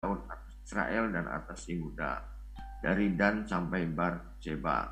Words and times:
Daud 0.00 0.24
atas 0.32 0.56
Israel 0.64 1.12
dan 1.12 1.28
atas 1.28 1.68
Yehuda 1.68 2.24
dari 2.80 3.12
Dan 3.20 3.44
sampai 3.44 3.84
Bar 3.84 4.40
Sheba 4.40 4.88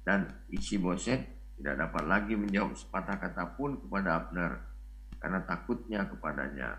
dan 0.00 0.48
isi 0.48 0.80
boset 0.80 1.52
tidak 1.60 1.76
dapat 1.76 2.08
lagi 2.08 2.32
menjawab 2.32 2.72
sepatah 2.72 3.20
kata 3.20 3.52
pun 3.52 3.76
kepada 3.84 4.24
Abner 4.24 4.52
karena 5.20 5.44
takutnya 5.44 6.08
kepadanya. 6.08 6.72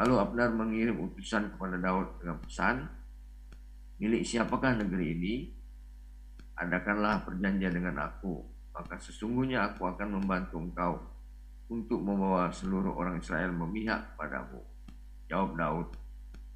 Lalu 0.00 0.14
Abner 0.24 0.48
mengirim 0.56 1.04
utusan 1.04 1.52
kepada 1.52 1.76
Daud 1.76 2.16
dengan 2.24 2.40
pesan, 2.40 2.88
milik 4.00 4.24
siapakah 4.24 4.80
negeri 4.80 5.06
ini? 5.12 5.34
Adakanlah 6.56 7.28
perjanjian 7.28 7.76
dengan 7.76 8.08
aku, 8.08 8.40
maka 8.72 8.96
sesungguhnya 8.96 9.68
aku 9.68 9.84
akan 9.84 10.16
membantu 10.16 10.56
engkau 10.56 10.96
untuk 11.68 12.00
membawa 12.00 12.48
seluruh 12.48 12.96
orang 12.96 13.20
Israel 13.20 13.52
memihak 13.52 14.16
padamu. 14.16 14.64
Jawab 15.28 15.56
Daud, 15.56 15.88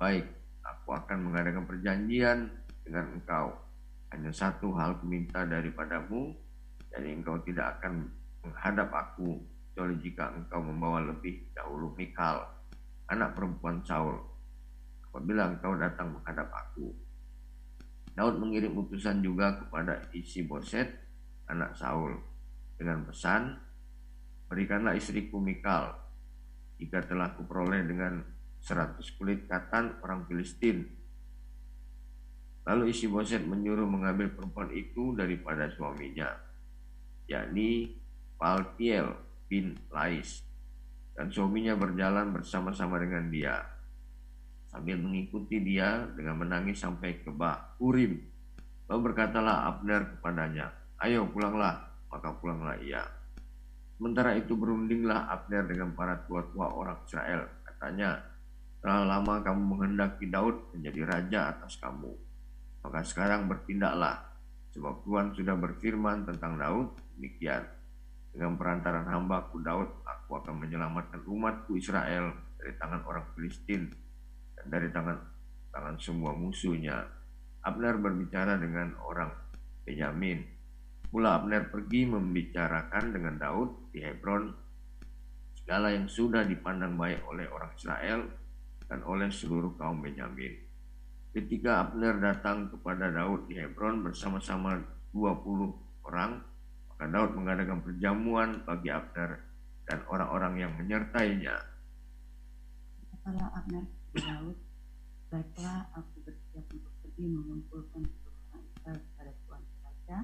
baik, 0.05 0.29
aku 0.61 0.93
akan 0.93 1.33
mengadakan 1.33 1.65
perjanjian 1.65 2.53
dengan 2.85 3.17
engkau. 3.17 3.57
Hanya 4.13 4.29
satu 4.37 4.77
hal 4.77 5.01
kuminta 5.01 5.49
daripadamu, 5.49 6.29
jadi 6.93 7.09
engkau 7.17 7.41
tidak 7.41 7.81
akan 7.81 8.13
menghadap 8.45 8.93
aku 8.93 9.41
kecuali 9.73 9.97
jika 10.05 10.29
engkau 10.37 10.61
membawa 10.61 11.01
lebih 11.09 11.49
dahulu 11.57 11.97
Mikal, 11.97 12.37
anak 13.09 13.33
perempuan 13.33 13.81
Saul. 13.81 14.21
Apabila 15.09 15.49
engkau 15.49 15.73
datang 15.73 16.13
menghadap 16.13 16.53
aku. 16.53 16.93
Daud 18.13 18.37
mengirim 18.37 18.77
utusan 18.77 19.25
juga 19.25 19.57
kepada 19.57 20.05
isi 20.13 20.45
Boset, 20.45 21.01
anak 21.49 21.81
Saul, 21.81 22.13
dengan 22.77 23.09
pesan, 23.09 23.57
berikanlah 24.53 25.01
istriku 25.01 25.41
Mikal, 25.41 25.97
jika 26.77 27.01
telah 27.09 27.33
kuperoleh 27.41 27.89
dengan 27.89 28.34
seratus 28.65 29.13
kulit 29.21 29.45
katan 29.45 30.01
orang 30.01 30.25
Filistin. 30.25 30.89
Lalu 32.65 32.97
isi 32.97 33.05
Boset 33.13 33.45
menyuruh 33.45 33.85
mengambil 33.85 34.33
perempuan 34.33 34.73
itu 34.73 35.13
daripada 35.13 35.69
suaminya 35.69 36.33
yakni 37.29 37.93
Paltiel 38.37 39.17
bin 39.49 39.77
Lais 39.89 40.45
dan 41.17 41.33
suaminya 41.33 41.77
berjalan 41.77 42.33
bersama-sama 42.35 43.01
dengan 43.01 43.29
dia 43.33 43.65
sambil 44.69 44.99
mengikuti 44.99 45.63
dia 45.63 46.03
dengan 46.19 46.43
menangis 46.43 46.83
sampai 46.83 47.23
ke 47.23 47.31
Bah 47.31 47.79
Urim. 47.79 48.19
Lalu 48.91 49.01
berkatalah 49.01 49.71
Abner 49.71 50.19
kepadanya, 50.19 50.67
ayo 50.99 51.31
pulanglah, 51.31 51.95
maka 52.11 52.35
pulanglah 52.43 52.75
ia. 52.83 53.07
Sementara 53.95 54.35
itu 54.35 54.59
berundinglah 54.59 55.31
Abner 55.31 55.63
dengan 55.71 55.95
para 55.95 56.27
tua-tua 56.27 56.75
orang 56.75 56.99
Israel. 57.07 57.47
Katanya, 57.63 58.19
telah 58.85 59.17
lama 59.17 59.41
kamu 59.41 59.63
menghendaki 59.65 60.29
Daud 60.29 60.77
menjadi 60.77 61.09
raja 61.09 61.57
atas 61.57 61.81
kamu. 61.81 62.13
Maka 62.85 63.01
sekarang 63.01 63.49
bertindaklah, 63.49 64.21
sebab 64.77 65.01
Tuhan 65.09 65.33
sudah 65.33 65.57
berfirman 65.57 66.29
tentang 66.29 66.61
Daud 66.61 66.93
Demikian, 67.17 67.63
dengan 68.35 68.59
perantaran 68.59 69.07
hambaku 69.07 69.63
Daud, 69.63 69.89
aku 70.03 70.37
akan 70.43 70.67
menyelamatkan 70.67 71.23
umatku 71.25 71.79
Israel 71.79 72.35
dari 72.59 72.75
tangan 72.75 73.07
orang 73.07 73.25
Filistin 73.33 73.89
dan 74.59 74.67
dari 74.67 74.91
tangan 74.91 75.17
tangan 75.71 75.97
semua 76.03 76.35
musuhnya. 76.35 77.07
Abner 77.63 77.97
berbicara 77.97 78.59
dengan 78.59 78.99
orang 79.07 79.31
Benyamin. 79.87 80.43
Mula 81.15 81.39
Abner 81.39 81.71
pergi 81.71 82.05
membicarakan 82.11 83.15
dengan 83.15 83.39
Daud 83.39 83.95
di 83.95 84.03
Hebron 84.03 84.51
segala 85.55 85.95
yang 85.95 86.11
sudah 86.11 86.43
dipandang 86.45 86.99
baik 86.99 87.23
oleh 87.31 87.47
orang 87.49 87.71
Israel 87.79 88.44
dan 88.95 89.03
oleh 89.11 89.27
seluruh 89.27 89.75
kaum 89.75 89.99
Benyamin. 89.99 90.55
Ketika 91.35 91.83
Abner 91.83 92.15
datang 92.23 92.71
kepada 92.71 93.11
Daud 93.11 93.51
di 93.51 93.59
Hebron 93.59 94.07
bersama-sama 94.07 94.79
20 95.11 96.07
orang, 96.07 96.39
maka 96.95 97.05
Daud 97.11 97.35
mengadakan 97.35 97.83
perjamuan 97.83 98.63
bagi 98.63 98.95
Abner 98.95 99.43
dan 99.91 99.99
orang-orang 100.07 100.63
yang 100.63 100.73
menyertainya. 100.79 101.59
Katalah 103.11 103.51
Abner 103.59 103.83
Daud, 104.15 104.63
baiklah 105.27 105.91
aku 105.99 106.15
bersiap 106.23 106.63
untuk 106.71 106.95
pergi 107.03 107.35
mengumpulkan 107.35 107.99
seluruh 107.99 108.63
Israel 108.79 109.03
kepada 109.11 109.33
Tuhan 109.43 109.63
saja, 109.83 110.19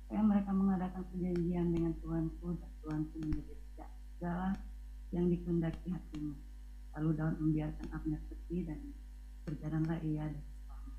supaya 0.00 0.22
mereka 0.24 0.50
mengadakan 0.56 1.04
perjanjian 1.12 1.68
dengan 1.68 1.92
Tuanku 2.00 2.48
dan 2.56 2.72
Tuanku 2.80 3.20
menjadi 3.20 3.52
segala 4.16 4.56
yang 5.12 5.28
dikehendaki 5.28 5.92
hatimu. 5.92 6.53
Lalu 6.94 7.10
Daud 7.18 7.36
membiarkan 7.42 7.86
Abner 7.90 8.20
pergi 8.30 8.58
dan 8.70 8.80
berjalanlah 9.42 9.98
ia 10.06 10.30
dari 10.30 10.52
suami. 10.62 10.92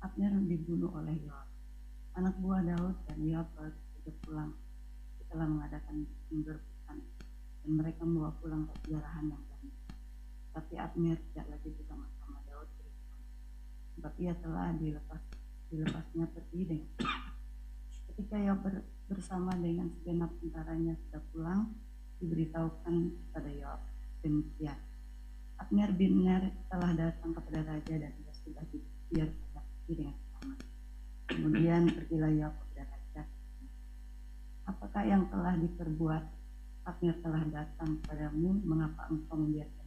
Abner 0.00 0.32
dibunuh 0.48 0.90
oleh 0.96 1.16
Yoab. 1.20 1.48
Anak 2.16 2.34
buah 2.40 2.64
Daud 2.64 2.96
dan 3.08 3.18
Yoab 3.20 3.48
sudah 3.52 4.14
pulang 4.24 4.52
setelah 5.20 5.46
mengadakan 5.48 6.08
penggerbekan 6.28 6.98
dan 7.62 7.70
mereka 7.76 8.00
membawa 8.08 8.32
pulang 8.40 8.64
kejarahan 8.80 9.36
yang 9.36 9.42
banyak. 9.44 9.76
Tapi 10.52 10.74
Abner 10.80 11.16
tidak 11.32 11.46
lagi 11.56 11.68
bersama-sama 11.76 12.40
Daud 12.48 12.68
sebab 13.96 14.12
ia 14.16 14.32
telah 14.40 14.72
dilepas 14.76 15.22
dilepasnya 15.72 16.28
pergi 16.28 16.60
dengan 16.68 16.90
ketika 18.12 18.36
ia 18.36 18.52
ber, 18.52 18.84
bersama 19.08 19.56
dengan 19.56 19.88
segenap 19.88 20.28
tentaranya 20.40 20.92
sudah 21.08 21.22
pulang 21.32 21.60
diberitahukan 22.20 22.94
kepada 23.28 23.50
Yoab 23.56 23.80
demikian 24.20 24.91
Abner 25.62 25.94
bin 25.94 26.26
Ner 26.26 26.50
telah 26.66 26.90
datang 26.98 27.30
kepada 27.38 27.62
raja 27.62 27.94
dan 27.94 28.12
ia 28.18 28.34
sudah 28.34 28.66
pergi 28.66 29.94
dengan 29.94 30.16
selamat. 30.18 30.58
Kemudian 31.30 31.82
pergilah 31.94 32.32
Yoab 32.34 32.62
apakah 34.66 35.02
yang 35.06 35.30
telah 35.30 35.54
diperbuat 35.58 36.24
Abner 36.82 37.14
telah 37.22 37.42
datang 37.46 38.02
padamu 38.02 38.58
mengapa 38.66 39.06
engkau 39.06 39.38
membiarkan 39.38 39.86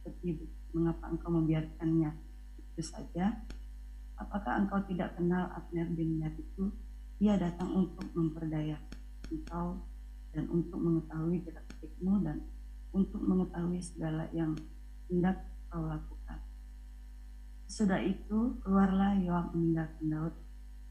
seperti 0.00 0.48
mengapa 0.72 1.12
engkau 1.12 1.28
membiarkannya 1.36 2.10
itu 2.56 2.80
saja? 2.80 3.44
Apakah 4.16 4.64
engkau 4.64 4.80
tidak 4.88 5.20
kenal 5.20 5.52
Abner 5.52 5.84
bin 5.92 6.16
Ner 6.16 6.32
itu? 6.40 6.72
Dia 7.20 7.36
datang 7.36 7.68
untuk 7.76 8.08
memperdaya 8.16 8.80
engkau 9.28 9.84
dan 10.32 10.48
untuk 10.48 10.80
mengetahui 10.80 11.44
gerak 11.44 11.68
dan 12.24 12.40
untuk 12.96 13.20
mengetahui 13.20 13.84
segala 13.84 14.24
yang 14.32 14.56
hendak 15.10 15.42
kau 15.68 15.84
lakukan. 15.84 16.38
Sudah 17.66 17.98
itu 18.00 18.58
keluarlah 18.62 19.18
Yoab 19.18 19.52
meninggalkan 19.54 20.06
Daud 20.06 20.34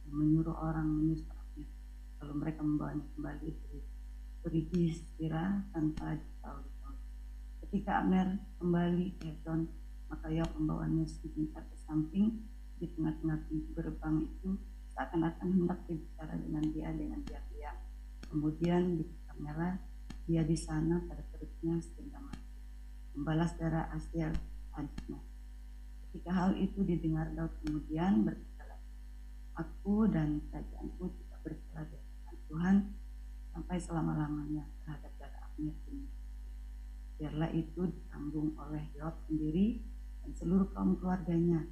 dan 0.03 0.11
menyuruh 0.11 0.55
orang 0.59 0.87
menyusul 0.87 1.39
kalau 2.19 2.35
mereka 2.35 2.59
membawanya 2.59 3.07
kembali 3.15 3.47
dari 3.47 3.79
pergi 4.43 4.79
istirahat 4.91 5.71
tanpa 5.71 6.19
diketahui. 6.19 6.71
Ketika 7.63 8.03
Abner 8.03 8.27
kembali 8.59 9.05
ke 9.15 9.31
Hebron, 9.31 9.71
maka 10.11 10.27
Yoab 10.27 10.51
membawanya 10.59 11.07
sebentar 11.07 11.63
ke 11.63 11.77
samping 11.79 12.43
di 12.75 12.91
tengah-tengah 12.91 13.39
pintu 13.47 13.71
gerbang 13.71 14.27
itu 14.27 14.59
seakan-akan 14.91 15.47
hendak 15.63 15.79
berbicara 15.87 16.35
dengan 16.35 16.63
dia 16.75 16.89
dengan 16.91 17.19
diam-diam. 17.23 17.77
Kemudian 18.27 18.99
ditekannya 18.99 19.79
dia 20.27 20.43
di 20.43 20.57
sana 20.59 20.99
pada 21.07 21.23
perutnya 21.31 21.79
mati. 21.79 22.28
Membalas 23.19 23.51
darah 23.59 23.91
Asiel 23.91 24.31
adiknya. 24.71 25.19
Ketika 26.07 26.31
hal 26.31 26.55
itu 26.55 26.87
didengar 26.87 27.27
Daud 27.35 27.51
kemudian 27.67 28.23
berkata 28.23 28.79
Aku 29.59 30.07
dan 30.07 30.39
kerajaanku 30.47 31.11
tidak 31.19 31.39
bersalah 31.43 31.99
Tuhan 32.47 32.95
sampai 33.51 33.75
selama-lamanya 33.75 34.63
terhadap 34.79 35.11
darah 35.19 35.51
Abner 35.51 35.75
ini. 35.91 36.07
Biarlah 37.19 37.51
itu 37.51 37.91
ditanggung 37.91 38.55
oleh 38.55 38.87
Yob 38.95 39.19
sendiri 39.27 39.83
dan 40.23 40.31
seluruh 40.39 40.71
kaum 40.71 40.95
keluarganya. 41.03 41.67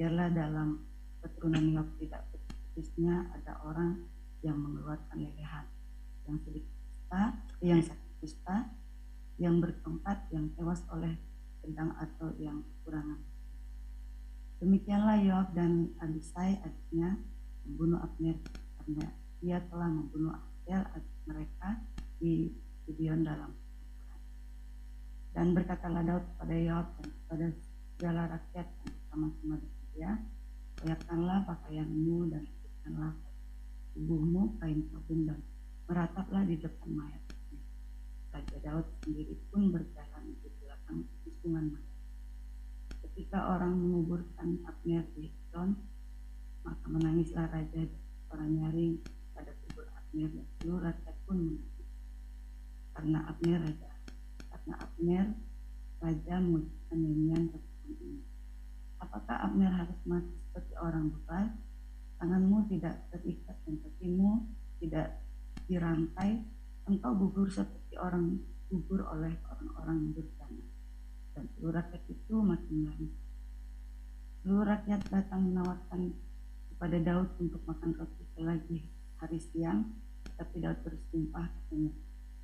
Biarlah 0.00 0.32
dalam 0.32 0.80
keturunan 1.20 1.76
Yob 1.76 1.92
tidak 2.00 2.24
putusnya 2.32 3.28
ada 3.36 3.60
orang 3.68 4.00
yang 4.40 4.56
mengeluarkan 4.56 5.20
lelehan, 5.20 5.68
yang 6.24 6.40
sedikit 6.40 6.72
kusta, 6.72 7.22
yang 7.60 7.80
sakit 7.84 8.12
kusta, 8.24 8.56
yang 9.36 9.60
bertongkat, 9.60 10.28
yang 10.32 10.48
tewas 10.56 10.80
oleh 10.92 11.16
pedang 11.60 11.92
atau 11.98 12.32
yang 12.40 12.64
kekurangan. 12.64 13.20
Demikianlah 14.56 15.20
Yoab 15.20 15.52
dan 15.52 15.92
Abisai 16.00 16.56
adiknya 16.64 17.20
membunuh 17.68 18.00
Abner 18.00 18.40
karena 18.80 19.06
ia 19.44 19.60
telah 19.68 19.90
membunuh 19.92 20.32
Abel 20.32 20.80
adik 20.96 21.16
mereka 21.28 21.68
di 22.16 22.56
Gideon 22.88 23.26
dalam. 23.26 23.52
Dan 25.36 25.52
berkatalah 25.52 26.00
Daud 26.00 26.24
kepada 26.32 26.54
Yoab 26.56 26.88
dan 26.96 27.08
kepada 27.12 27.46
segala 27.92 28.22
rakyat 28.32 28.66
yang 28.72 28.88
bersama-sama 28.88 29.54
dengan 29.60 29.76
dia, 29.92 30.12
pakaianmu 31.44 32.18
dan 32.32 32.42
ikutkanlah 32.48 33.12
tubuhmu 33.92 34.56
kain 34.60 34.80
sabun 34.88 35.20
dan 35.28 35.40
merataplah 35.84 36.42
di 36.48 36.56
depan 36.56 36.88
mayat. 36.96 37.25
Raja 38.36 38.60
Daud 38.60 38.84
sendiri 39.00 39.32
pun 39.48 39.72
berjalan 39.72 40.36
di 40.44 40.52
belakang 40.60 41.08
isungan 41.24 41.72
mayat. 41.72 41.96
ketika 43.00 43.48
orang 43.48 43.80
menguburkan 43.80 44.60
Abner 44.68 45.08
di 45.16 45.32
Hebron, 45.32 45.72
maka 46.60 46.84
menangislah 46.84 47.48
raja 47.48 47.88
orang 48.28 48.60
nyaring 48.60 49.00
pada 49.32 49.56
kubur 49.64 49.88
Abner 49.88 50.28
dan 50.36 50.44
seluruh 50.60 50.84
rakyat 50.84 51.16
pun 51.24 51.36
menangis. 51.48 51.88
Karena 52.92 53.18
Abner 53.24 53.58
raja, 53.64 53.92
karena 54.52 54.74
Abner 54.84 55.26
raja 56.04 56.34
mengucapkan 56.36 56.98
nyanyian 57.00 57.42
tentang 57.48 57.88
ini. 57.88 58.20
Apakah 59.00 59.48
Abner 59.48 59.72
harus 59.72 59.96
mati 60.04 60.36
seperti 60.44 60.76
orang 60.76 61.08
bebal? 61.08 61.56
Tanganmu 62.20 62.68
tidak 62.68 63.00
terikat 63.08 63.56
dan 63.64 63.80
kakimu 63.80 64.44
tidak 64.84 65.24
dirangkai. 65.64 66.44
Engkau 66.84 67.16
gugur 67.16 67.48
seperti 67.48 67.85
orang 67.98 68.40
gugur 68.70 69.02
oleh 69.06 69.34
orang-orang 69.48 70.12
durjana. 70.14 70.64
Dan 71.36 71.44
seluruh 71.56 71.76
rakyat 71.76 72.02
itu 72.08 72.34
makin 72.40 72.74
menangis. 72.84 73.14
Seluruh 74.40 74.66
rakyat 74.66 75.00
datang 75.10 75.52
menawarkan 75.52 76.14
kepada 76.72 76.96
Daud 77.02 77.28
untuk 77.40 77.60
makan 77.64 77.96
roti 77.96 78.24
selagi 78.36 78.78
hari 79.16 79.40
siang, 79.40 79.96
tapi 80.36 80.60
Daud 80.60 80.80
bersumpah 80.84 81.48
katanya, 81.48 81.92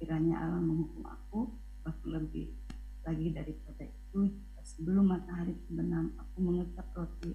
kiranya 0.01 0.35
Allah 0.41 0.63
menghukum 0.65 1.05
aku, 1.05 1.41
bahkan 1.85 2.09
lebih 2.11 2.57
lagi 3.05 3.29
daripada 3.35 3.85
itu, 3.85 4.35
sebelum 4.63 5.11
matahari 5.11 5.59
terbenam, 5.67 6.15
aku 6.17 6.37
mengecap 6.39 6.87
roti, 6.95 7.35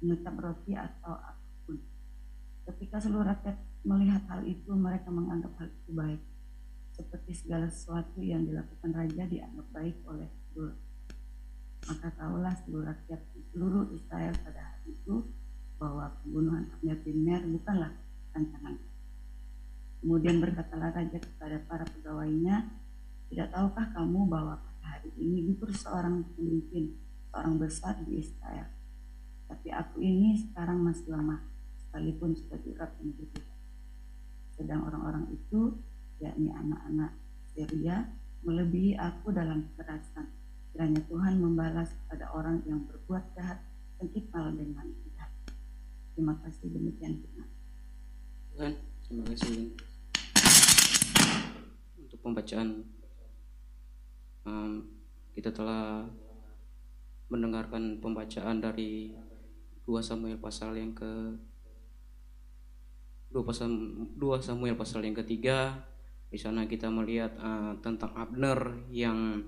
mengecap 0.00 0.34
roti 0.38 0.72
atau 0.72 1.14
apa 1.18 1.44
pun. 1.66 1.76
Ketika 2.72 3.02
seluruh 3.02 3.26
rakyat 3.26 3.56
melihat 3.84 4.22
hal 4.30 4.42
itu, 4.46 4.70
mereka 4.72 5.12
menganggap 5.12 5.52
hal 5.60 5.68
itu 5.68 5.90
baik. 5.92 6.22
Seperti 6.94 7.34
segala 7.34 7.66
sesuatu 7.66 8.22
yang 8.22 8.46
dilakukan 8.46 8.94
raja 8.94 9.26
dianggap 9.26 9.66
baik 9.74 9.98
oleh 10.06 10.30
seluruh. 10.50 10.78
Maka 11.90 12.08
tahulah 12.14 12.54
seluruh 12.64 12.86
rakyat 12.86 13.20
seluruh 13.50 13.90
Israel 13.92 14.32
pada 14.40 14.62
hari 14.62 14.94
itu 14.94 15.26
bahwa 15.76 16.14
pembunuhan 16.22 16.70
Abner 16.70 16.98
bin 17.02 17.26
Ner 17.26 17.42
bukanlah 17.44 17.92
rancangan. 18.30 18.78
Kemudian 20.00 20.38
berkatalah 20.38 20.94
raja 20.94 21.18
kepada 21.18 21.58
para 21.66 21.84
pegawainya, 21.84 22.72
tidak 23.28 23.50
tahukah 23.50 23.88
kamu 23.90 24.20
bahwa 24.28 24.54
hari 24.84 25.10
ini 25.16 25.50
gugur 25.50 25.72
seorang 25.74 26.22
pemimpin, 26.36 26.94
seorang 27.32 27.56
besar 27.58 27.98
di 28.04 28.20
Israel. 28.20 28.68
Tapi 29.48 29.68
aku 29.72 30.04
ini 30.04 30.38
sekarang 30.40 30.80
masih 30.84 31.08
lemah, 31.08 31.40
sekalipun 31.80 32.36
sudah 32.36 32.58
diurap. 32.60 32.90
Sedang 34.54 34.86
orang-orang 34.86 35.34
itu, 35.34 35.74
yakni 36.22 36.50
anak-anak 36.50 37.16
Syria, 37.54 38.10
melebihi 38.42 38.98
aku 38.98 39.30
dalam 39.30 39.70
kekerasan. 39.72 40.30
Kiranya 40.74 41.00
Tuhan 41.06 41.38
membalas 41.38 41.94
kepada 41.94 42.34
orang 42.34 42.62
yang 42.66 42.82
berbuat 42.86 43.34
jahat 43.38 43.62
malah 44.34 44.52
dengan 44.52 44.86
jahat. 45.14 45.30
Terima 46.12 46.34
kasih 46.42 46.66
demikian 46.68 47.22
Tuhan. 47.22 47.48
Tuhan, 48.54 48.72
terima 49.06 49.24
kasih 49.30 49.72
untuk 51.98 52.18
pembacaan 52.20 52.84
um, 54.44 54.84
kita 55.34 55.50
telah 55.50 56.06
mendengarkan 57.32 57.98
pembacaan 57.98 58.60
dari 58.60 59.16
2 59.86 59.98
Samuel 60.04 60.38
pasal 60.38 60.76
yang 60.76 60.92
ke 60.92 61.34
2 63.32 63.42
pasal 63.42 63.70
2 64.14 64.18
Samuel 64.38 64.78
pasal 64.78 65.02
yang 65.02 65.16
ketiga 65.18 65.82
di 66.34 66.42
sana 66.42 66.66
kita 66.66 66.90
melihat 66.90 67.30
uh, 67.38 67.78
tentang 67.78 68.10
Abner 68.18 68.58
yang 68.90 69.38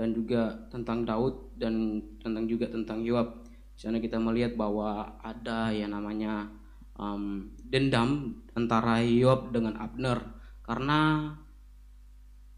dan 0.00 0.16
juga 0.16 0.64
tentang 0.72 1.04
Daud 1.04 1.60
dan 1.60 2.00
tentang 2.24 2.48
juga 2.48 2.72
tentang 2.72 3.04
Yoab. 3.04 3.44
Di 3.76 3.84
sana 3.84 4.00
kita 4.00 4.16
melihat 4.16 4.56
bahwa 4.56 5.20
ada 5.20 5.68
yang 5.76 5.92
namanya 5.92 6.48
um, 6.96 7.52
dendam 7.68 8.40
antara 8.56 9.04
Yoab 9.04 9.52
dengan 9.52 9.76
Abner 9.76 10.24
karena 10.64 11.32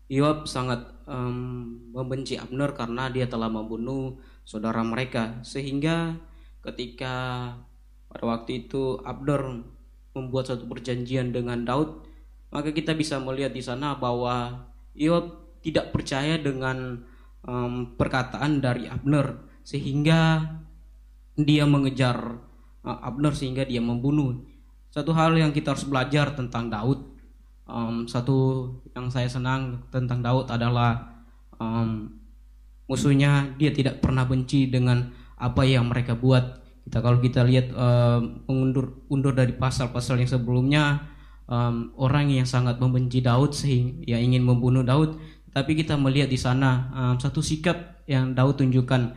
Yoab 0.07 0.47
sangat 0.47 1.03
um, 1.11 1.83
membenci 1.91 2.39
Abner 2.39 2.79
karena 2.79 3.11
dia 3.11 3.27
telah 3.27 3.51
membunuh 3.51 4.23
saudara 4.47 4.87
mereka 4.87 5.43
sehingga 5.43 6.15
ketika 6.63 7.59
pada 8.07 8.23
waktu 8.23 8.71
itu 8.71 9.03
Abner 9.03 9.67
membuat 10.15 10.55
satu 10.55 10.71
perjanjian 10.71 11.35
dengan 11.35 11.67
Daud 11.67 12.08
maka 12.49 12.73
kita 12.73 12.97
bisa 12.97 13.21
melihat 13.21 13.53
di 13.53 13.61
sana 13.61 13.97
bahwa 13.97 14.67
Yoab 14.99 15.59
tidak 15.61 15.93
percaya 15.95 16.41
dengan 16.41 17.05
um, 17.45 17.95
perkataan 17.95 18.63
dari 18.63 18.89
Abner 18.89 19.47
sehingga 19.63 20.43
dia 21.39 21.65
mengejar 21.69 22.41
uh, 22.83 22.99
Abner 23.05 23.37
sehingga 23.37 23.69
dia 23.69 23.85
membunuh. 23.85 24.43
Satu 24.89 25.13
hal 25.13 25.37
yang 25.37 25.53
kita 25.53 25.77
harus 25.77 25.85
belajar 25.85 26.33
tentang 26.33 26.73
Daud 26.73 27.19
um, 27.69 28.09
satu 28.09 28.67
yang 28.97 29.13
saya 29.13 29.29
senang 29.29 29.85
tentang 29.93 30.25
Daud 30.25 30.49
adalah 30.49 31.21
um, 31.61 32.09
musuhnya 32.89 33.55
dia 33.61 33.71
tidak 33.71 34.01
pernah 34.01 34.25
benci 34.25 34.73
dengan 34.73 35.13
apa 35.39 35.63
yang 35.63 35.87
mereka 35.87 36.17
buat. 36.17 36.65
Kita 36.89 37.05
kalau 37.05 37.21
kita 37.21 37.45
lihat 37.45 37.71
um, 37.77 38.43
mengundur 38.49 39.05
undur 39.13 39.37
dari 39.37 39.53
pasal-pasal 39.53 40.19
yang 40.19 40.31
sebelumnya 40.33 41.05
um, 41.49 41.91
orang 41.99 42.31
yang 42.31 42.47
sangat 42.47 42.79
membenci 42.79 43.25
Daud 43.25 43.57
sehingga 43.57 44.05
ya 44.05 44.19
ingin 44.21 44.45
membunuh 44.45 44.85
Daud. 44.85 45.19
Tapi 45.49 45.75
kita 45.75 45.97
melihat 45.97 46.29
di 46.29 46.39
sana 46.39 46.93
um, 46.93 47.15
satu 47.19 47.41
sikap 47.43 48.05
yang 48.07 48.37
Daud 48.37 48.61
tunjukkan 48.61 49.17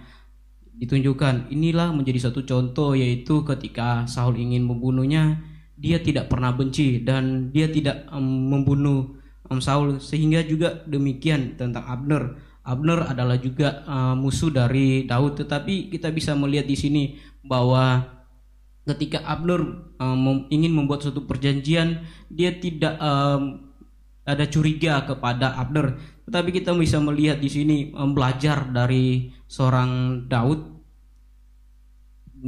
ditunjukkan. 0.82 1.54
Inilah 1.54 1.94
menjadi 1.94 2.32
satu 2.32 2.42
contoh 2.48 2.98
yaitu 2.98 3.46
ketika 3.46 4.08
Saul 4.10 4.40
ingin 4.40 4.66
membunuhnya 4.66 5.38
dia 5.78 6.02
tidak 6.02 6.32
pernah 6.32 6.56
benci 6.56 7.04
dan 7.04 7.54
dia 7.54 7.70
tidak 7.70 8.10
um, 8.10 8.24
membunuh 8.24 9.20
um, 9.52 9.60
Saul. 9.62 10.00
Sehingga 10.02 10.42
juga 10.48 10.82
demikian 10.88 11.60
tentang 11.60 11.86
Abner. 11.86 12.40
Abner 12.62 13.10
adalah 13.10 13.38
juga 13.38 13.84
uh, 13.86 14.16
musuh 14.18 14.50
dari 14.50 15.06
Daud. 15.06 15.38
Tetapi 15.38 15.92
kita 15.94 16.10
bisa 16.10 16.34
melihat 16.34 16.66
di 16.66 16.78
sini 16.80 17.04
bahwa 17.44 18.21
ketika 18.88 19.22
Abner 19.26 19.62
um, 20.02 20.50
ingin 20.50 20.74
membuat 20.74 21.06
suatu 21.06 21.26
perjanjian 21.30 22.02
dia 22.34 22.56
tidak 22.58 22.98
um, 22.98 23.70
ada 24.26 24.46
curiga 24.50 25.06
kepada 25.06 25.54
Abner 25.58 25.98
tetapi 26.32 26.64
kita 26.64 26.72
bisa 26.72 26.96
melihat 27.04 27.44
di 27.44 27.52
sini 27.52 27.78
um, 27.92 28.16
belajar 28.16 28.64
dari 28.72 29.36
seorang 29.52 30.24
Daud. 30.32 30.80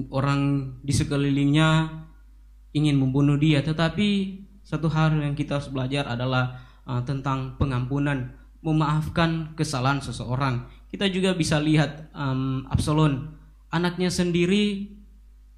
Orang 0.08 0.40
di 0.80 0.96
sekelilingnya 0.96 1.92
ingin 2.72 2.96
membunuh 2.96 3.36
dia. 3.36 3.60
Tetapi 3.60 4.40
satu 4.64 4.88
hal 4.88 5.20
yang 5.20 5.36
kita 5.36 5.60
harus 5.60 5.68
belajar 5.68 6.08
adalah 6.08 6.64
uh, 6.88 7.04
tentang 7.04 7.60
pengampunan. 7.60 8.32
Memaafkan 8.64 9.52
kesalahan 9.60 10.00
seseorang. 10.00 10.64
Kita 10.88 11.12
juga 11.12 11.36
bisa 11.36 11.60
lihat 11.60 12.08
um, 12.16 12.64
Absalom 12.72 13.36
anaknya 13.68 14.08
sendiri 14.08 14.93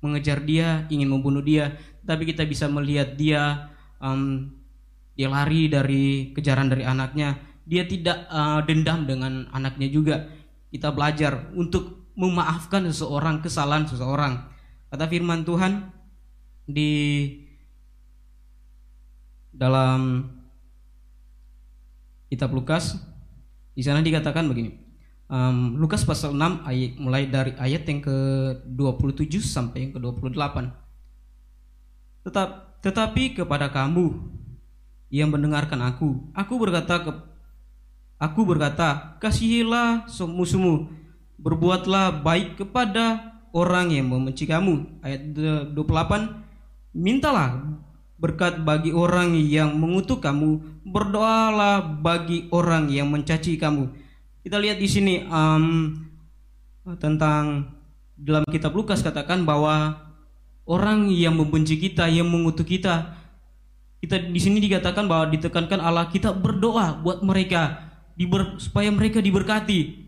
mengejar 0.06 0.46
dia 0.46 0.86
ingin 0.94 1.10
membunuh 1.10 1.42
dia. 1.42 1.74
Tapi 2.06 2.30
kita 2.30 2.46
bisa 2.46 2.70
melihat 2.70 3.18
dia 3.18 3.74
um, 3.98 4.54
dia 5.18 5.26
lari 5.26 5.66
dari 5.66 6.30
kejaran 6.38 6.70
dari 6.70 6.86
anaknya. 6.86 7.42
Dia 7.66 7.90
tidak 7.90 8.30
uh, 8.30 8.62
dendam 8.62 9.10
dengan 9.10 9.50
anaknya 9.50 9.90
juga. 9.90 10.30
Kita 10.70 10.94
belajar 10.94 11.50
untuk 11.58 12.14
memaafkan 12.14 12.86
seseorang 12.86 13.42
kesalahan 13.42 13.90
seseorang. 13.90 14.46
Kata 14.94 15.10
firman 15.10 15.42
Tuhan 15.42 15.90
di 16.70 16.94
dalam 19.50 20.30
kitab 22.30 22.54
Lukas 22.54 23.00
di 23.72 23.82
sana 23.82 24.04
dikatakan 24.04 24.46
begini 24.52 24.85
um, 25.30 25.78
Lukas 25.78 26.04
pasal 26.04 26.34
6 26.34 26.66
ayat 26.66 26.92
mulai 26.98 27.24
dari 27.30 27.54
ayat 27.58 27.86
yang 27.86 28.02
ke 28.02 28.18
27 28.66 29.42
sampai 29.42 29.90
yang 29.90 29.92
ke 29.96 30.00
28 30.02 30.72
tetap 32.26 32.80
tetapi 32.82 33.38
kepada 33.38 33.70
kamu 33.70 34.14
yang 35.10 35.30
mendengarkan 35.30 35.82
aku 35.86 36.30
aku 36.34 36.54
berkata 36.58 37.02
ke 37.02 37.12
aku 38.18 38.42
berkata 38.46 39.18
kasihilah 39.22 40.10
musuhmu 40.26 40.90
berbuatlah 41.38 42.24
baik 42.26 42.62
kepada 42.62 43.36
orang 43.54 43.94
yang 43.94 44.10
membenci 44.10 44.50
kamu 44.50 45.02
ayat 45.06 45.22
28 45.74 46.46
Mintalah 46.96 47.60
berkat 48.16 48.64
bagi 48.64 48.96
orang 48.96 49.36
yang 49.36 49.76
mengutuk 49.76 50.24
kamu, 50.24 50.64
berdoalah 50.88 51.84
bagi 51.84 52.48
orang 52.56 52.88
yang 52.88 53.12
mencaci 53.12 53.60
kamu. 53.60 53.92
Kita 54.46 54.62
lihat 54.62 54.78
di 54.78 54.86
sini 54.86 55.26
um, 55.26 55.90
tentang 57.02 57.66
dalam 58.14 58.46
kitab 58.46 58.78
Lukas 58.78 59.02
katakan 59.02 59.42
bahwa 59.42 59.98
orang 60.70 61.10
yang 61.10 61.34
membenci 61.34 61.82
kita, 61.82 62.06
yang 62.06 62.30
mengutuk 62.30 62.70
kita, 62.70 63.18
kita 64.06 64.22
di 64.30 64.38
sini 64.38 64.62
dikatakan 64.62 65.10
bahwa 65.10 65.34
ditekankan 65.34 65.82
Allah 65.82 66.14
kita 66.14 66.30
berdoa 66.30 66.94
buat 67.02 67.26
mereka 67.26 67.90
diber, 68.14 68.62
supaya 68.62 68.94
mereka 68.94 69.18
diberkati. 69.18 70.06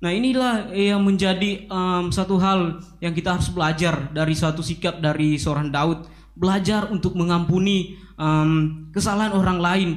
Nah 0.00 0.16
inilah 0.16 0.72
yang 0.72 1.04
menjadi 1.04 1.68
um, 1.68 2.08
satu 2.08 2.40
hal 2.40 2.80
yang 3.04 3.12
kita 3.12 3.36
harus 3.36 3.52
belajar 3.52 4.08
dari 4.16 4.32
suatu 4.32 4.64
sikap 4.64 4.96
dari 4.96 5.36
seorang 5.36 5.68
Daud 5.68 6.08
belajar 6.32 6.88
untuk 6.88 7.12
mengampuni 7.20 8.00
um, 8.16 8.88
kesalahan 8.96 9.36
orang 9.36 9.60
lain. 9.60 9.88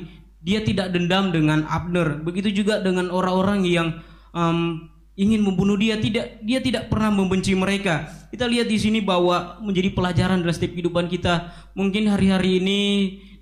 Dia 0.42 0.66
tidak 0.66 0.90
dendam 0.94 1.30
dengan 1.30 1.70
Abner. 1.70 2.22
Begitu 2.26 2.66
juga 2.66 2.82
dengan 2.82 3.14
orang-orang 3.14 3.62
yang 3.66 4.02
um, 4.34 4.90
ingin 5.14 5.46
membunuh 5.46 5.78
dia. 5.78 6.02
Tidak, 6.02 6.42
dia 6.42 6.60
tidak 6.60 6.90
pernah 6.90 7.14
membenci 7.14 7.54
mereka. 7.54 8.10
Kita 8.34 8.50
lihat 8.50 8.66
di 8.66 8.78
sini 8.82 9.00
bahwa 9.06 9.62
menjadi 9.62 9.94
pelajaran 9.94 10.42
dalam 10.42 10.56
setiap 10.56 10.74
kehidupan 10.74 11.06
kita. 11.12 11.54
Mungkin 11.78 12.10
hari-hari 12.10 12.58
ini 12.58 12.80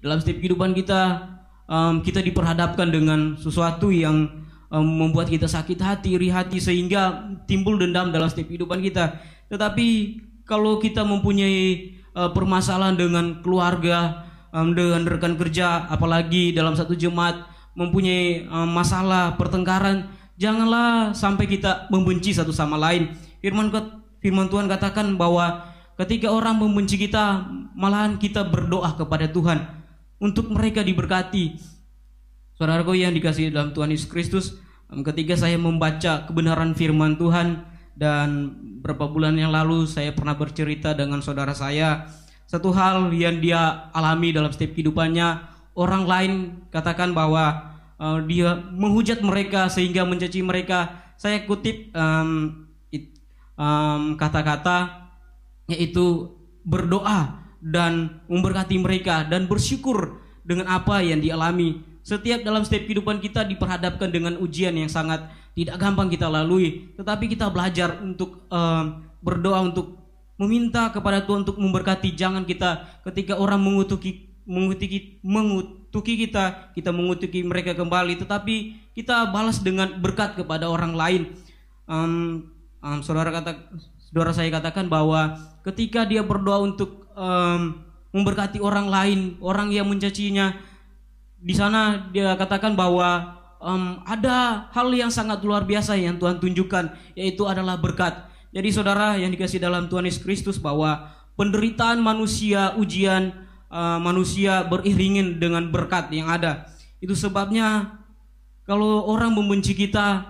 dalam 0.03 0.19
setiap 0.19 0.43
kehidupan 0.43 0.75
kita 0.75 1.29
um, 1.69 2.01
kita 2.01 2.19
diperhadapkan 2.25 2.89
dengan 2.89 3.37
sesuatu 3.37 3.93
yang 3.93 4.27
um, 4.73 4.83
membuat 4.83 5.29
kita 5.29 5.45
sakit 5.45 5.77
hati, 5.79 6.17
iri 6.17 6.33
hati 6.33 6.57
sehingga 6.57 7.29
timbul 7.45 7.77
dendam 7.77 8.09
dalam 8.09 8.27
setiap 8.27 8.49
kehidupan 8.49 8.81
kita. 8.81 9.21
Tetapi 9.53 9.87
kalau 10.49 10.81
kita 10.81 11.05
mempunyai 11.05 11.93
uh, 12.17 12.33
permasalahan 12.33 12.97
dengan 12.97 13.45
keluarga, 13.45 14.25
rekan 14.51 15.37
kerja, 15.37 15.85
apalagi 15.89 16.51
dalam 16.51 16.73
satu 16.73 16.97
jemaat 16.97 17.45
mempunyai 17.77 18.49
um, 18.49 18.69
masalah 18.69 19.37
pertengkaran, 19.37 20.09
janganlah 20.35 21.13
sampai 21.13 21.45
kita 21.45 21.87
membenci 21.93 22.33
satu 22.33 22.51
sama 22.51 22.75
lain. 22.75 23.13
Firman 23.39 23.71
Firman 24.19 24.51
Tuhan 24.51 24.67
katakan 24.67 25.15
bahwa 25.15 25.63
ketika 25.95 26.27
orang 26.27 26.59
membenci 26.59 26.99
kita, 26.99 27.47
malahan 27.71 28.19
kita 28.19 28.43
berdoa 28.43 28.99
kepada 28.99 29.31
Tuhan 29.31 29.63
untuk 30.19 30.51
mereka 30.51 30.83
diberkati. 30.83 31.55
Saudaraku 32.59 32.99
yang 32.99 33.15
dikasih 33.15 33.55
dalam 33.55 33.71
Tuhan 33.71 33.95
Yesus 33.95 34.11
Kristus, 34.11 34.59
ketika 35.07 35.39
saya 35.39 35.55
membaca 35.55 36.27
kebenaran 36.27 36.75
firman 36.75 37.15
Tuhan 37.15 37.63
dan 37.95 38.51
beberapa 38.83 39.07
bulan 39.07 39.39
yang 39.39 39.55
lalu 39.55 39.87
saya 39.87 40.11
pernah 40.11 40.35
bercerita 40.35 40.91
dengan 40.91 41.23
saudara 41.23 41.55
saya 41.55 42.11
satu 42.49 42.73
hal 42.73 43.13
yang 43.13 43.37
dia 43.37 43.93
alami 43.93 44.33
dalam 44.33 44.49
setiap 44.49 44.73
kehidupannya 44.73 45.37
orang 45.77 46.03
lain 46.09 46.31
katakan 46.73 47.13
bahwa 47.13 47.77
uh, 48.01 48.17
dia 48.25 48.57
menghujat 48.73 49.21
mereka 49.21 49.69
sehingga 49.69 50.01
mencaci 50.01 50.41
mereka. 50.41 50.97
Saya 51.19 51.43
kutip 51.45 51.91
um, 51.93 52.65
um, 53.59 54.15
kata-kata 54.15 55.11
yaitu 55.69 56.31
berdoa 56.65 57.43
dan 57.61 58.23
memberkati 58.31 58.79
mereka 58.79 59.27
dan 59.27 59.45
bersyukur 59.45 60.17
dengan 60.41 60.65
apa 60.73 61.03
yang 61.05 61.21
dialami. 61.21 61.85
Setiap 62.01 62.41
dalam 62.41 62.65
setiap 62.65 62.89
kehidupan 62.89 63.21
kita 63.21 63.45
diperhadapkan 63.45 64.09
dengan 64.09 64.39
ujian 64.39 64.73
yang 64.73 64.89
sangat 64.89 65.27
tidak 65.53 65.77
gampang 65.77 66.07
kita 66.07 66.25
lalui. 66.25 66.89
Tetapi 66.95 67.29
kita 67.29 67.51
belajar 67.51 67.99
untuk 67.99 68.47
um, 68.47 69.05
berdoa 69.19 69.59
untuk 69.59 69.98
meminta 70.39 70.87
kepada 70.89 71.21
Tuhan 71.27 71.43
untuk 71.43 71.59
memberkati. 71.59 72.15
Jangan 72.15 72.47
kita 72.47 73.03
ketika 73.03 73.35
orang 73.35 73.59
mengutuki 73.59 74.31
mengutuki 74.47 75.19
mengutuki 75.21 76.25
kita, 76.25 76.73
kita 76.73 76.89
mengutuki 76.89 77.43
mereka 77.45 77.75
kembali, 77.75 78.17
tetapi 78.17 78.55
kita 78.95 79.29
balas 79.29 79.61
dengan 79.61 79.99
berkat 79.99 80.39
kepada 80.39 80.65
orang 80.71 80.95
lain. 80.97 81.21
Um, 81.85 82.49
um, 82.81 83.03
saudara 83.05 83.29
kata, 83.29 83.69
saudara 84.09 84.31
saya 84.33 84.49
katakan 84.49 84.89
bahwa 84.89 85.37
ketika 85.67 86.07
dia 86.07 86.25
berdoa 86.25 86.65
untuk 86.65 87.05
um, 87.13 87.83
memberkati 88.09 88.57
orang 88.57 88.89
lain, 88.89 89.19
orang 89.43 89.69
yang 89.69 89.85
mencacinya, 89.85 90.57
di 91.37 91.53
sana 91.53 92.09
dia 92.09 92.33
katakan 92.33 92.73
bahwa 92.73 93.37
um, 93.61 94.01
ada 94.07 94.65
hal 94.73 94.89
yang 94.95 95.13
sangat 95.13 95.45
luar 95.45 95.67
biasa 95.67 95.93
yang 95.99 96.17
Tuhan 96.17 96.41
tunjukkan, 96.41 96.95
yaitu 97.13 97.45
adalah 97.45 97.77
berkat. 97.77 98.28
Jadi 98.49 98.69
saudara 98.73 99.13
yang 99.13 99.29
dikasih 99.29 99.61
dalam 99.61 99.85
Tuhan 99.85 100.09
Yesus 100.09 100.25
Kristus 100.25 100.57
bahwa 100.57 101.13
penderitaan 101.37 102.01
manusia, 102.01 102.73
ujian 102.81 103.45
uh, 103.69 104.01
manusia 104.01 104.65
beriringin 104.65 105.37
dengan 105.37 105.69
berkat 105.69 106.09
yang 106.09 106.25
ada. 106.33 106.65
Itu 106.97 107.13
sebabnya 107.13 107.93
kalau 108.65 109.05
orang 109.05 109.37
membenci 109.37 109.77
kita, 109.77 110.25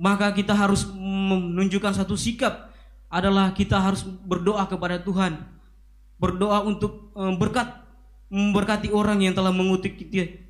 maka 0.00 0.32
kita 0.32 0.56
harus 0.56 0.88
menunjukkan 0.96 1.92
satu 1.92 2.16
sikap 2.16 2.72
adalah 3.12 3.52
kita 3.52 3.76
harus 3.76 4.02
berdoa 4.24 4.64
kepada 4.64 4.98
Tuhan. 5.04 5.36
Berdoa 6.16 6.64
untuk 6.64 7.12
um, 7.12 7.36
berkat 7.36 7.84
memberkati 8.32 8.88
orang 8.90 9.20
yang 9.22 9.36
telah 9.36 9.52
mengutuk 9.54 9.94
kita, 9.94 10.40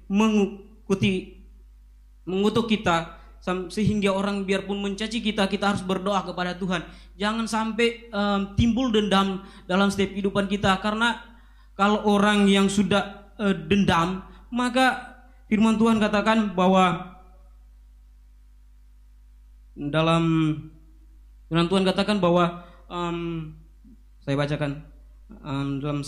mengutuk 2.25 2.71
kita 2.71 3.24
sehingga 3.45 4.09
orang 4.09 4.49
biarpun 4.49 4.81
mencaci 4.81 5.21
kita 5.21 5.45
kita 5.53 5.77
harus 5.77 5.85
berdoa 5.85 6.25
kepada 6.25 6.57
Tuhan. 6.57 6.81
Jangan 7.21 7.45
sampai 7.45 8.09
um, 8.09 8.57
timbul 8.57 8.89
dendam 8.89 9.45
dalam 9.69 9.93
setiap 9.93 10.17
kehidupan 10.17 10.49
kita. 10.49 10.81
Karena 10.81 11.21
kalau 11.77 12.09
orang 12.09 12.49
yang 12.49 12.73
sudah 12.73 13.35
uh, 13.37 13.53
dendam 13.53 14.25
maka 14.55 15.19
firman 15.51 15.77
Tuhan 15.77 15.99
katakan 15.99 16.55
bahwa 16.55 17.19
dalam 19.75 20.25
firman 21.51 21.67
Tuhan 21.67 21.85
katakan 21.85 22.23
bahwa 22.23 22.63
um, 22.87 23.51
saya 24.23 24.39
bacakan 24.39 24.87
um, 25.43 25.83
dalam 25.83 26.01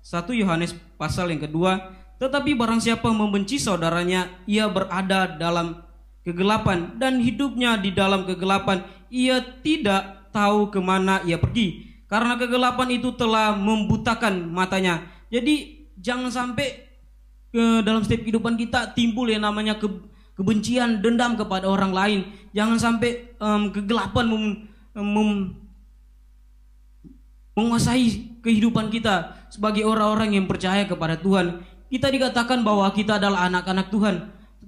satu 0.00 0.30
Yohanes 0.30 0.72
pasal 0.94 1.34
yang 1.34 1.42
kedua 1.42 1.98
tetapi 2.22 2.54
barang 2.54 2.82
siapa 2.82 3.10
membenci 3.10 3.58
saudaranya 3.58 4.30
ia 4.46 4.70
berada 4.70 5.26
dalam 5.38 5.87
kegelapan 6.28 7.00
dan 7.00 7.24
hidupnya 7.24 7.80
di 7.80 7.96
dalam 7.96 8.28
kegelapan. 8.28 8.84
Ia 9.08 9.40
tidak 9.64 10.28
tahu 10.28 10.68
ke 10.68 10.78
mana 10.84 11.24
ia 11.24 11.40
pergi 11.40 11.88
karena 12.08 12.40
kegelapan 12.40 12.88
itu 12.96 13.12
telah 13.12 13.52
membutakan 13.52 14.48
matanya. 14.48 15.04
Jadi 15.28 15.84
jangan 16.00 16.32
sampai 16.32 16.88
ke 17.52 17.84
dalam 17.84 18.00
setiap 18.00 18.24
kehidupan 18.24 18.56
kita 18.56 18.96
timbul 18.96 19.28
yang 19.28 19.44
namanya 19.44 19.76
ke, 19.76 19.88
kebencian, 20.32 21.04
dendam 21.04 21.36
kepada 21.36 21.68
orang 21.68 21.92
lain. 21.92 22.20
Jangan 22.56 22.80
sampai 22.80 23.36
um, 23.36 23.68
kegelapan 23.68 24.24
mem, 24.24 24.44
mem, 24.96 25.30
menguasai 27.52 28.40
kehidupan 28.40 28.88
kita 28.88 29.36
sebagai 29.52 29.84
orang-orang 29.84 30.40
yang 30.40 30.48
percaya 30.48 30.88
kepada 30.88 31.20
Tuhan. 31.20 31.60
Kita 31.92 32.08
dikatakan 32.08 32.64
bahwa 32.64 32.88
kita 32.96 33.20
adalah 33.20 33.52
anak-anak 33.52 33.92
Tuhan. 33.92 34.16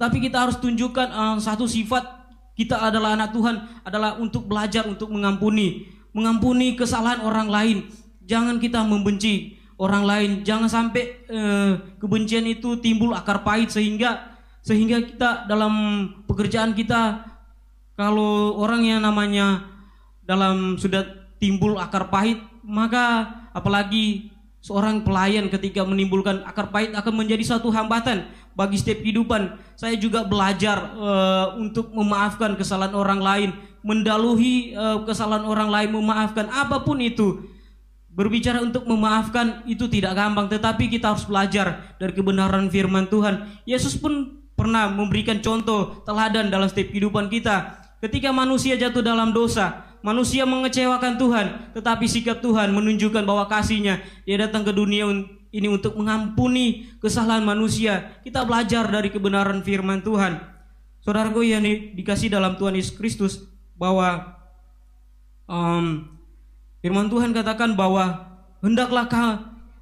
Tapi 0.00 0.16
kita 0.16 0.48
harus 0.48 0.56
tunjukkan 0.56 1.12
uh, 1.12 1.36
satu 1.36 1.68
sifat 1.68 2.08
kita 2.56 2.80
adalah 2.80 3.12
anak 3.12 3.36
Tuhan 3.36 3.84
adalah 3.84 4.16
untuk 4.16 4.48
belajar 4.48 4.88
untuk 4.88 5.12
mengampuni, 5.12 5.92
mengampuni 6.16 6.72
kesalahan 6.72 7.20
orang 7.20 7.52
lain. 7.52 7.76
Jangan 8.24 8.56
kita 8.56 8.80
membenci 8.80 9.60
orang 9.76 10.08
lain. 10.08 10.30
Jangan 10.40 10.72
sampai 10.72 11.28
uh, 11.28 11.76
kebencian 12.00 12.48
itu 12.48 12.80
timbul 12.80 13.12
akar 13.12 13.44
pahit 13.44 13.68
sehingga 13.68 14.40
sehingga 14.64 15.04
kita 15.04 15.44
dalam 15.44 15.72
pekerjaan 16.24 16.72
kita 16.72 17.24
kalau 17.96 18.56
orang 18.56 18.84
yang 18.84 19.00
namanya 19.04 19.68
dalam 20.24 20.80
sudah 20.80 21.04
timbul 21.40 21.80
akar 21.80 22.12
pahit 22.12 22.40
maka 22.64 23.28
apalagi 23.56 24.32
seorang 24.60 25.00
pelayan 25.00 25.48
ketika 25.48 25.80
menimbulkan 25.82 26.44
akar 26.44 26.68
pahit 26.68 26.92
akan 26.92 27.14
menjadi 27.16 27.56
satu 27.56 27.72
hambatan 27.72 28.28
bagi 28.52 28.76
setiap 28.76 29.00
kehidupan. 29.00 29.56
Saya 29.74 29.96
juga 29.96 30.24
belajar 30.28 30.94
uh, 31.00 31.56
untuk 31.56 31.88
memaafkan 31.96 32.54
kesalahan 32.60 32.92
orang 32.92 33.20
lain, 33.20 33.50
mendalui 33.80 34.76
uh, 34.76 35.00
kesalahan 35.08 35.48
orang 35.48 35.72
lain, 35.72 35.88
memaafkan 35.96 36.46
apa 36.52 36.84
pun 36.84 37.00
itu. 37.00 37.48
Berbicara 38.10 38.60
untuk 38.60 38.84
memaafkan 38.84 39.64
itu 39.64 39.88
tidak 39.88 40.12
gampang, 40.12 40.50
tetapi 40.50 40.92
kita 40.92 41.14
harus 41.14 41.24
belajar 41.24 41.96
dari 41.96 42.12
kebenaran 42.12 42.68
firman 42.68 43.08
Tuhan. 43.08 43.48
Yesus 43.64 43.96
pun 43.96 44.44
pernah 44.58 44.92
memberikan 44.92 45.40
contoh 45.40 46.04
teladan 46.04 46.52
dalam 46.52 46.68
setiap 46.68 46.92
kehidupan 46.92 47.32
kita. 47.32 47.80
Ketika 48.04 48.28
manusia 48.28 48.76
jatuh 48.76 49.00
dalam 49.00 49.32
dosa, 49.32 49.89
manusia 50.00 50.48
mengecewakan 50.48 51.20
Tuhan, 51.20 51.46
tetapi 51.76 52.04
sikap 52.08 52.40
Tuhan 52.40 52.72
menunjukkan 52.72 53.24
bahwa 53.24 53.48
kasihnya 53.48 54.00
dia 54.24 54.36
datang 54.40 54.64
ke 54.64 54.72
dunia 54.72 55.08
ini 55.50 55.68
untuk 55.68 55.98
mengampuni 55.98 56.88
kesalahan 57.02 57.42
manusia. 57.42 58.20
Kita 58.22 58.46
belajar 58.46 58.86
dari 58.88 59.10
kebenaran 59.10 59.60
firman 59.66 60.00
Tuhan. 60.00 60.38
Saudaraku 61.00 61.40
yang 61.44 61.64
dikasih 61.96 62.28
dalam 62.28 62.60
Tuhan 62.60 62.76
Yesus 62.76 62.94
Kristus 62.94 63.32
bahwa 63.74 64.36
um, 65.48 66.06
firman 66.84 67.08
Tuhan 67.08 67.32
katakan 67.32 67.72
bahwa 67.72 68.30
hendaklah 68.60 69.08
ka, 69.08 69.24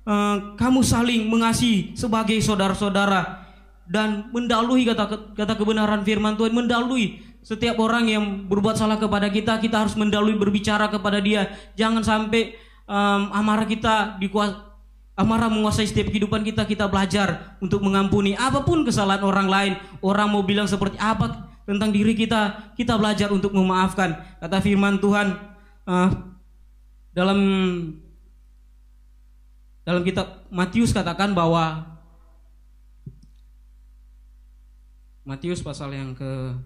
uh, 0.07 0.55
kamu 0.55 0.81
saling 0.87 1.27
mengasihi 1.27 1.99
sebagai 1.99 2.39
saudara-saudara 2.39 3.45
dan 3.89 4.29
mendalui 4.31 4.85
kata 4.85 5.33
kata 5.33 5.57
kebenaran 5.57 6.05
firman 6.05 6.37
Tuhan 6.37 6.53
mendalui 6.53 7.25
setiap 7.49 7.81
orang 7.81 8.05
yang 8.13 8.25
berbuat 8.45 8.77
salah 8.77 9.01
kepada 9.01 9.33
kita 9.33 9.57
kita 9.57 9.81
harus 9.81 9.97
mendalui 9.97 10.37
berbicara 10.37 10.93
kepada 10.93 11.17
dia 11.17 11.49
jangan 11.73 12.05
sampai 12.05 12.61
um, 12.85 13.33
amarah 13.33 13.65
kita 13.65 14.21
dikuasai 14.21 14.69
Amarah 15.19 15.51
menguasai 15.51 15.83
setiap 15.83 16.15
kehidupan 16.15 16.47
kita, 16.47 16.63
kita 16.63 16.87
belajar 16.87 17.59
untuk 17.59 17.83
mengampuni 17.83 18.39
apa 18.39 18.63
pun 18.63 18.87
kesalahan 18.87 19.27
orang 19.27 19.51
lain. 19.51 19.73
Orang 19.99 20.31
mau 20.31 20.47
bilang 20.47 20.71
seperti 20.71 20.95
apa, 20.95 21.51
tentang 21.69 21.93
diri 21.93 22.17
kita, 22.17 22.73
kita 22.73 22.97
belajar 22.97 23.29
untuk 23.29 23.53
memaafkan. 23.53 24.17
Kata 24.41 24.63
firman 24.65 24.97
Tuhan 24.97 25.37
uh, 25.85 26.09
dalam 27.13 27.39
dalam 29.85 30.01
kitab 30.01 30.49
Matius 30.49 30.97
katakan 30.97 31.37
bahwa 31.37 31.85
Matius 35.29 35.61
pasal 35.61 35.93
yang 35.93 36.17
ke 36.17 36.57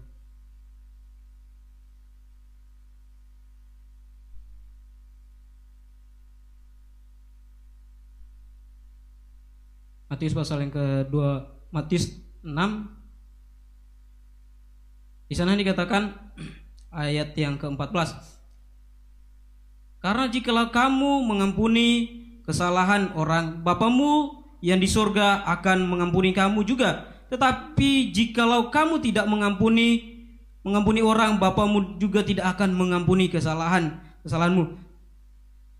Matius 10.13 10.37
pasal 10.37 10.61
yang 10.61 10.69
kedua 10.69 11.49
Matius 11.73 12.21
6 12.45 12.53
di 15.25 15.33
sana 15.33 15.57
dikatakan 15.57 16.13
ayat 16.93 17.33
yang 17.33 17.57
ke-14 17.57 18.13
Karena 19.97 20.29
jikalau 20.29 20.69
kamu 20.69 21.25
mengampuni 21.25 22.13
kesalahan 22.45 23.09
orang 23.17 23.65
Bapamu 23.65 24.45
yang 24.61 24.77
di 24.77 24.85
surga 24.85 25.49
akan 25.49 25.89
mengampuni 25.89 26.29
kamu 26.29 26.61
juga. 26.61 27.09
Tetapi 27.33 28.13
jikalau 28.13 28.69
kamu 28.69 29.01
tidak 29.01 29.25
mengampuni 29.25 30.13
mengampuni 30.61 31.01
orang, 31.01 31.41
Bapamu 31.41 31.97
juga 31.97 32.21
tidak 32.21 32.53
akan 32.53 32.69
mengampuni 32.75 33.33
kesalahan 33.33 33.97
kesalahanmu. 34.21 34.77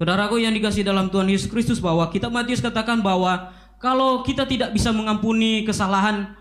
Saudaraku 0.01 0.41
yang 0.41 0.55
dikasih 0.57 0.81
dalam 0.81 1.13
Tuhan 1.13 1.29
Yesus 1.29 1.51
Kristus 1.51 1.77
bahwa 1.77 2.09
kitab 2.09 2.33
Matius 2.33 2.63
katakan 2.63 2.99
bahwa 2.99 3.53
kalau 3.83 4.23
kita 4.23 4.47
tidak 4.47 4.71
bisa 4.71 4.95
mengampuni 4.95 5.67
kesalahan 5.67 6.31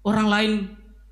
orang 0.00 0.26
lain, 0.32 0.52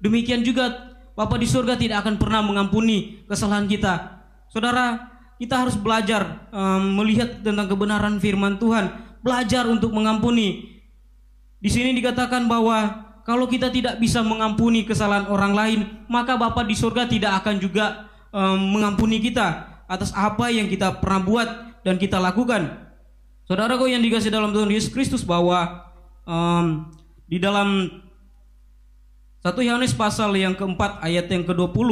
demikian 0.00 0.40
juga 0.40 0.96
Bapa 1.12 1.38
di 1.38 1.46
surga 1.46 1.76
tidak 1.78 2.02
akan 2.02 2.18
pernah 2.18 2.42
mengampuni 2.42 3.22
kesalahan 3.28 3.68
kita. 3.70 4.24
Saudara, 4.50 5.12
kita 5.38 5.62
harus 5.62 5.78
belajar 5.78 6.50
um, 6.50 6.98
melihat 6.98 7.38
tentang 7.44 7.70
kebenaran 7.70 8.18
firman 8.18 8.58
Tuhan, 8.58 8.90
belajar 9.22 9.68
untuk 9.70 9.94
mengampuni. 9.94 10.80
Di 11.62 11.70
sini 11.70 11.94
dikatakan 11.94 12.50
bahwa 12.50 13.06
kalau 13.22 13.46
kita 13.46 13.70
tidak 13.70 14.00
bisa 14.02 14.26
mengampuni 14.26 14.82
kesalahan 14.82 15.30
orang 15.30 15.52
lain, 15.54 15.80
maka 16.10 16.34
Bapa 16.34 16.66
di 16.66 16.74
surga 16.74 17.06
tidak 17.06 17.44
akan 17.44 17.62
juga 17.62 18.10
um, 18.34 18.58
mengampuni 18.80 19.22
kita 19.22 19.68
atas 19.86 20.10
apa 20.16 20.50
yang 20.50 20.66
kita 20.66 20.98
pernah 20.98 21.22
buat 21.22 21.48
dan 21.86 21.94
kita 22.00 22.18
lakukan. 22.18 22.83
Saudaraku 23.44 23.92
yang 23.92 24.00
dikasih 24.00 24.32
dalam 24.32 24.52
Tuhan 24.56 24.72
Yesus 24.72 24.88
Kristus 24.88 25.20
bahwa 25.20 25.88
um, 26.24 26.88
di 27.28 27.36
dalam 27.36 28.00
satu 29.44 29.60
Yohanes 29.60 29.92
pasal 29.92 30.32
yang 30.36 30.56
keempat 30.56 31.04
ayat 31.04 31.28
yang 31.28 31.44
ke-20 31.44 31.88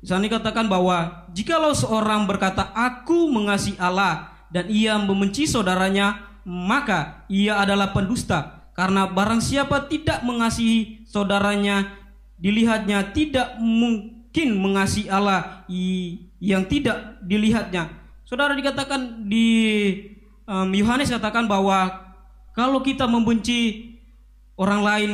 di 0.00 0.06
sana 0.08 0.24
dikatakan 0.24 0.70
bahwa 0.70 1.28
jikalau 1.36 1.76
seorang 1.76 2.24
berkata 2.24 2.72
aku 2.72 3.28
mengasihi 3.28 3.76
Allah 3.76 4.32
dan 4.48 4.70
ia 4.72 4.96
membenci 4.96 5.44
saudaranya 5.44 6.24
maka 6.48 7.28
ia 7.28 7.60
adalah 7.60 7.92
pendusta 7.92 8.58
karena 8.78 9.10
barang 9.10 9.42
siapa 9.42 9.90
tidak 9.90 10.22
mengasihi 10.22 11.02
saudaranya, 11.02 11.98
dilihatnya 12.38 13.10
tidak 13.10 13.58
mungkin 13.58 14.54
mengasihi 14.54 15.10
Allah 15.10 15.66
yang 16.38 16.62
tidak 16.70 17.18
dilihatnya. 17.26 17.90
Saudara 18.22 18.54
dikatakan 18.54 19.26
di 19.26 19.50
Yohanes 20.48 21.12
um, 21.12 21.14
katakan 21.20 21.44
bahwa 21.44 21.92
kalau 22.56 22.80
kita 22.80 23.04
membenci 23.04 23.92
orang 24.56 24.80
lain, 24.80 25.10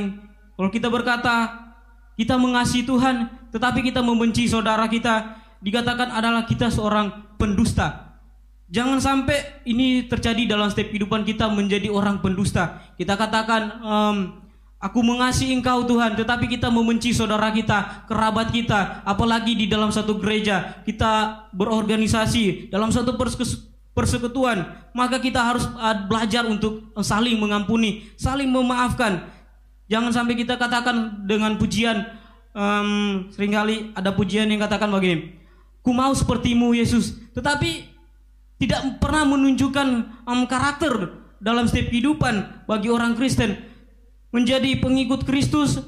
kalau 0.55 0.71
kita 0.71 0.87
berkata 0.87 1.65
kita 2.15 2.39
mengasihi 2.39 2.87
Tuhan, 2.87 3.27
tetapi 3.51 3.83
kita 3.83 3.99
membenci 3.99 4.47
saudara 4.47 4.87
kita, 4.87 5.43
dikatakan 5.59 6.15
adalah 6.15 6.47
kita 6.47 6.71
seorang 6.71 7.35
pendusta. 7.35 8.15
Jangan 8.71 9.03
sampai 9.03 9.67
ini 9.67 10.07
terjadi 10.07 10.57
dalam 10.57 10.71
setiap 10.71 10.95
kehidupan 10.95 11.27
kita 11.27 11.51
menjadi 11.51 11.91
orang 11.91 12.23
pendusta. 12.23 12.81
Kita 12.95 13.19
katakan, 13.19 13.83
um, 13.83 14.17
aku 14.79 15.03
mengasihi 15.03 15.53
engkau 15.59 15.83
Tuhan, 15.85 16.15
tetapi 16.15 16.47
kita 16.47 16.71
membenci 16.71 17.11
saudara 17.11 17.51
kita, 17.51 18.07
kerabat 18.07 18.55
kita, 18.55 19.03
apalagi 19.03 19.59
di 19.59 19.67
dalam 19.67 19.91
satu 19.91 20.17
gereja, 20.23 20.81
kita 20.87 21.45
berorganisasi 21.51 22.71
dalam 22.71 22.95
satu 22.95 23.19
persekutuan, 23.95 24.91
maka 24.91 25.23
kita 25.23 25.39
harus 25.39 25.65
uh, 25.79 26.05
belajar 26.11 26.43
untuk 26.45 26.93
saling 27.01 27.39
mengampuni, 27.39 28.11
saling 28.19 28.51
memaafkan. 28.51 29.31
Jangan 29.87 30.11
sampai 30.11 30.35
kita 30.35 30.59
katakan 30.59 31.25
dengan 31.25 31.55
pujian, 31.55 32.03
um, 32.53 33.31
sering 33.31 33.55
kali 33.55 33.95
ada 33.95 34.11
pujian 34.11 34.51
yang 34.51 34.59
katakan 34.59 34.91
begini, 34.91 35.39
ku 35.81 35.95
mau 35.95 36.11
sepertimu 36.11 36.75
Yesus, 36.75 37.15
tetapi 37.33 37.87
tidak 38.59 38.99
pernah 38.99 39.23
menunjukkan 39.29 39.89
um, 40.27 40.43
karakter 40.51 41.23
dalam 41.39 41.71
setiap 41.71 41.95
kehidupan 41.95 42.67
bagi 42.67 42.91
orang 42.91 43.15
Kristen. 43.15 43.55
Menjadi 44.35 44.83
pengikut 44.83 45.23
Kristus 45.23 45.79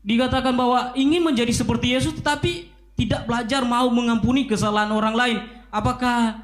dikatakan 0.00 0.56
bahwa 0.56 0.96
ingin 0.96 1.20
menjadi 1.20 1.52
seperti 1.52 1.92
Yesus 1.92 2.16
tetapi 2.16 2.72
tidak 2.96 3.28
belajar 3.28 3.66
mau 3.66 3.90
mengampuni 3.92 4.48
kesalahan 4.48 4.88
orang 4.94 5.12
lain. 5.12 5.38
Apakah 5.68 6.40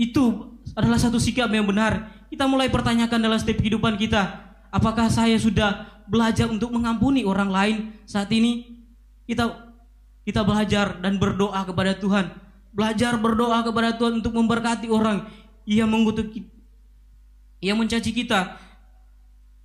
itu 0.00 0.56
adalah 0.72 0.96
satu 0.96 1.20
sikap 1.20 1.52
yang 1.52 1.68
benar? 1.68 2.08
Kita 2.32 2.48
mulai 2.48 2.72
pertanyakan 2.72 3.20
dalam 3.20 3.36
setiap 3.36 3.60
kehidupan 3.60 4.00
kita. 4.00 4.48
Apakah 4.72 5.12
saya 5.12 5.36
sudah 5.36 6.00
belajar 6.08 6.48
untuk 6.48 6.72
mengampuni 6.72 7.20
orang 7.28 7.52
lain 7.52 7.76
saat 8.08 8.32
ini? 8.32 8.80
Kita 9.28 9.68
kita 10.24 10.40
belajar 10.40 10.96
dan 11.04 11.20
berdoa 11.20 11.60
kepada 11.68 11.92
Tuhan 12.00 12.32
Belajar 12.70 13.18
berdoa 13.18 13.66
kepada 13.66 13.98
Tuhan 13.98 14.22
untuk 14.22 14.30
memberkati 14.30 14.86
orang 14.94 15.26
yang 15.66 15.90
mengutuk 15.90 16.30
yang 17.58 17.74
mencaci 17.76 18.14
kita. 18.14 18.56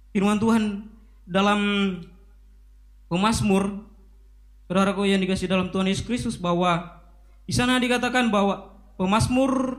Firman 0.09 0.41
Tuhan 0.41 0.89
dalam 1.29 1.59
Pemasmur 3.05 3.85
Saudaraku 4.65 5.05
yang 5.05 5.21
dikasih 5.21 5.45
dalam 5.45 5.69
Tuhan 5.69 5.85
Yesus 5.85 6.01
Kristus 6.01 6.35
bahwa 6.41 6.97
di 7.45 7.53
sana 7.53 7.77
dikatakan 7.77 8.33
bahwa 8.33 8.73
Pemasmur 8.97 9.77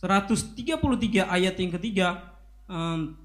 133 0.00 0.80
ayat 1.28 1.54
yang 1.60 1.72
ketiga 1.76 2.08
um, 2.64 3.20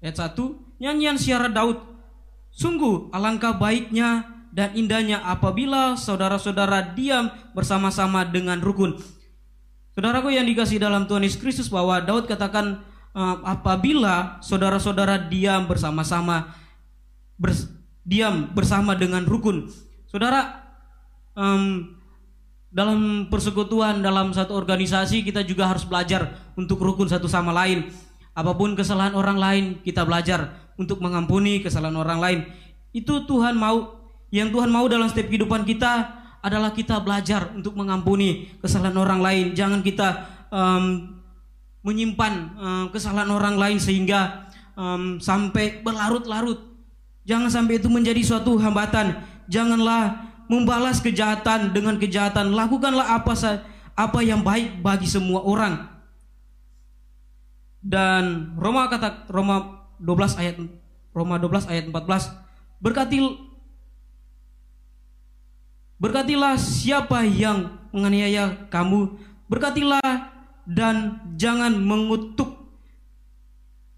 ayat 0.00 0.16
1 0.16 0.80
nyanyian 0.80 1.20
siara 1.20 1.52
Daud 1.52 1.76
sungguh 2.48 3.12
alangkah 3.12 3.52
baiknya 3.52 4.38
dan 4.48 4.72
indahnya 4.72 5.20
apabila 5.22 5.94
saudara-saudara 5.94 6.96
diam 6.96 7.28
bersama-sama 7.52 8.24
dengan 8.24 8.58
rukun. 8.58 8.96
Saudaraku 9.92 10.32
yang 10.32 10.46
dikasih 10.48 10.80
dalam 10.80 11.04
Tuhan 11.04 11.26
Yesus 11.26 11.38
Kristus 11.42 11.68
bahwa 11.68 12.00
Daud 12.00 12.24
katakan 12.24 12.80
uh, 13.12 13.36
apabila 13.44 14.40
saudara-saudara 14.40 15.28
diam 15.28 15.68
bersama-sama 15.68 16.54
bers, 17.36 17.68
diam 18.06 18.50
bersama 18.56 18.96
dengan 18.96 19.26
rukun. 19.28 19.68
Saudara 20.08 20.64
um, 21.36 21.97
dalam 22.68 23.32
persekutuan 23.32 24.04
dalam 24.04 24.36
satu 24.36 24.52
organisasi 24.52 25.24
kita 25.24 25.40
juga 25.40 25.64
harus 25.68 25.88
belajar 25.88 26.36
untuk 26.52 26.80
rukun 26.80 27.08
satu 27.08 27.24
sama 27.24 27.52
lain. 27.52 27.88
Apa 28.36 28.54
pun 28.54 28.76
kesalahan 28.78 29.16
orang 29.16 29.38
lain 29.40 29.64
kita 29.82 30.04
belajar 30.04 30.70
untuk 30.78 31.02
mengampuni 31.02 31.64
kesalahan 31.64 31.96
orang 31.96 32.20
lain. 32.20 32.38
Itu 32.94 33.24
Tuhan 33.26 33.56
mau 33.58 33.98
yang 34.28 34.52
Tuhan 34.52 34.68
mau 34.68 34.84
dalam 34.86 35.08
setiap 35.08 35.32
kehidupan 35.32 35.64
kita 35.64 36.20
adalah 36.38 36.70
kita 36.70 37.00
belajar 37.02 37.50
untuk 37.56 37.74
mengampuni 37.74 38.52
kesalahan 38.62 38.94
orang 38.94 39.20
lain. 39.24 39.46
Jangan 39.56 39.80
kita 39.82 40.08
um, 40.52 41.16
menyimpan 41.82 42.32
um, 42.60 42.84
kesalahan 42.92 43.32
orang 43.32 43.56
lain 43.56 43.78
sehingga 43.80 44.46
um, 44.76 45.18
sampai 45.18 45.80
berlarut-larut. 45.82 46.62
Jangan 47.24 47.48
sampai 47.48 47.80
itu 47.80 47.88
menjadi 47.90 48.22
suatu 48.22 48.60
hambatan. 48.60 49.18
Janganlah 49.48 50.27
membalas 50.48 50.98
kejahatan 50.98 51.70
dengan 51.70 52.00
kejahatan. 52.00 52.50
Lakukanlah 52.56 53.20
apa 53.20 53.32
apa 53.94 54.20
yang 54.24 54.42
baik 54.42 54.80
bagi 54.80 55.06
semua 55.06 55.44
orang. 55.44 55.86
Dan 57.78 58.56
Roma 58.58 58.90
kata 58.90 59.30
Roma 59.30 59.86
12 60.02 60.40
ayat 60.40 60.56
Roma 61.14 61.38
12 61.38 61.70
ayat 61.70 61.84
14 61.86 62.82
berkati 62.82 63.46
Berkatilah 65.98 66.54
siapa 66.54 67.26
yang 67.26 67.74
menganiaya 67.90 68.70
kamu, 68.70 69.18
berkatilah 69.50 70.30
dan 70.62 71.18
jangan 71.34 71.74
mengutuk. 71.74 72.54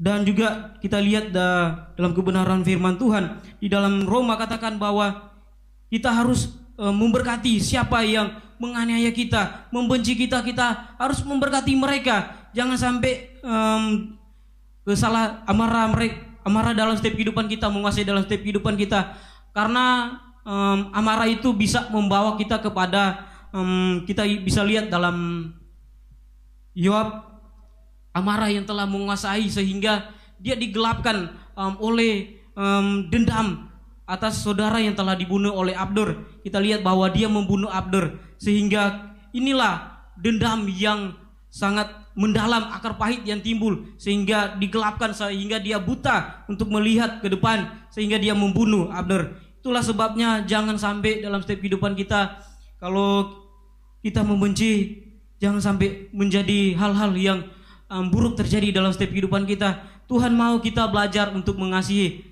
Dan 0.01 0.25
juga 0.25 0.81
kita 0.81 0.97
lihat 0.97 1.29
dalam 1.29 2.17
kebenaran 2.17 2.65
firman 2.65 2.97
Tuhan 2.97 3.37
di 3.61 3.69
dalam 3.69 4.09
Roma 4.09 4.41
katakan 4.41 4.81
bahwa 4.81 5.30
kita 5.91 6.09
harus 6.15 6.55
e, 6.79 6.85
memberkati 6.87 7.59
siapa 7.59 8.07
yang 8.07 8.39
menganiaya 8.63 9.11
kita, 9.11 9.69
membenci 9.75 10.15
kita, 10.15 10.41
kita 10.47 10.97
harus 11.01 11.21
memberkati 11.27 11.75
mereka. 11.75 12.49
Jangan 12.53 12.77
sampai 12.77 13.41
um, 13.41 14.15
kesalah 14.85 15.43
amarah 15.49 15.89
mereka 15.89 16.31
amarah 16.45 16.73
dalam 16.73 16.97
setiap 16.97 17.17
kehidupan 17.17 17.47
kita, 17.49 17.69
menguasai 17.69 18.05
dalam 18.05 18.25
setiap 18.25 18.43
kehidupan 18.45 18.77
kita 18.77 19.17
karena 19.53 20.19
um, 20.43 20.91
amarah 20.95 21.29
itu 21.29 21.53
bisa 21.53 21.89
membawa 21.93 22.35
kita 22.35 22.59
kepada 22.63 23.29
um, 23.55 24.03
kita 24.07 24.25
bisa 24.41 24.65
lihat 24.65 24.89
dalam 24.89 25.51
Yoab 26.75 27.27
amarah 28.15 28.51
yang 28.51 28.67
telah 28.67 28.87
menguasai 28.87 29.51
sehingga 29.51 30.11
dia 30.39 30.55
digelapkan 30.55 31.35
um, 31.59 31.75
oleh 31.83 32.41
um, 32.55 33.11
dendam 33.11 33.70
atas 34.11 34.43
saudara 34.43 34.83
yang 34.83 34.99
telah 34.99 35.15
dibunuh 35.15 35.55
oleh 35.55 35.79
Abdur. 35.79 36.19
Kita 36.43 36.59
lihat 36.59 36.83
bahwa 36.83 37.07
dia 37.07 37.31
membunuh 37.31 37.71
Abdur 37.71 38.19
sehingga 38.43 39.15
inilah 39.31 40.03
dendam 40.19 40.67
yang 40.67 41.15
sangat 41.47 41.87
mendalam 42.19 42.67
akar 42.75 42.99
pahit 42.99 43.23
yang 43.23 43.39
timbul 43.39 43.87
sehingga 43.95 44.59
digelapkan 44.59 45.15
sehingga 45.15 45.63
dia 45.63 45.79
buta 45.79 46.43
untuk 46.51 46.67
melihat 46.75 47.23
ke 47.23 47.31
depan 47.31 47.71
sehingga 47.95 48.19
dia 48.19 48.35
membunuh 48.35 48.91
Abdur. 48.91 49.31
Itulah 49.63 49.85
sebabnya 49.85 50.43
jangan 50.43 50.75
sampai 50.75 51.23
dalam 51.23 51.39
setiap 51.45 51.63
kehidupan 51.63 51.95
kita 51.95 52.43
kalau 52.83 53.31
kita 54.01 54.25
membenci 54.27 55.05
jangan 55.41 55.61
sampai 55.61 56.11
menjadi 56.13 56.75
hal-hal 56.77 57.13
yang 57.17 57.39
um, 57.91 58.09
buruk 58.09 58.39
terjadi 58.39 58.71
dalam 58.71 58.95
setiap 58.95 59.13
kehidupan 59.13 59.45
kita. 59.45 59.83
Tuhan 60.07 60.35
mau 60.35 60.59
kita 60.59 60.87
belajar 60.91 61.31
untuk 61.35 61.59
mengasihi. 61.59 62.30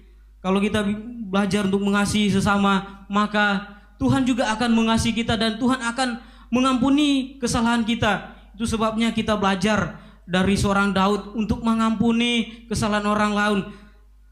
Kalau 0.48 0.64
kita 0.64 0.80
belajar 1.28 1.68
untuk 1.68 1.84
mengasihi 1.84 2.32
sesama, 2.32 3.04
maka 3.12 3.68
Tuhan 4.00 4.24
juga 4.24 4.48
akan 4.56 4.72
mengasihi 4.72 5.12
kita 5.12 5.36
dan 5.36 5.60
Tuhan 5.60 5.76
akan 5.76 6.24
mengampuni 6.48 7.36
kesalahan 7.36 7.84
kita. 7.84 8.32
Itu 8.56 8.64
sebabnya 8.64 9.12
kita 9.12 9.36
belajar 9.36 10.00
dari 10.24 10.56
seorang 10.56 10.96
Daud 10.96 11.36
untuk 11.36 11.60
mengampuni 11.60 12.64
kesalahan 12.64 13.04
orang 13.04 13.32
lain, 13.36 13.60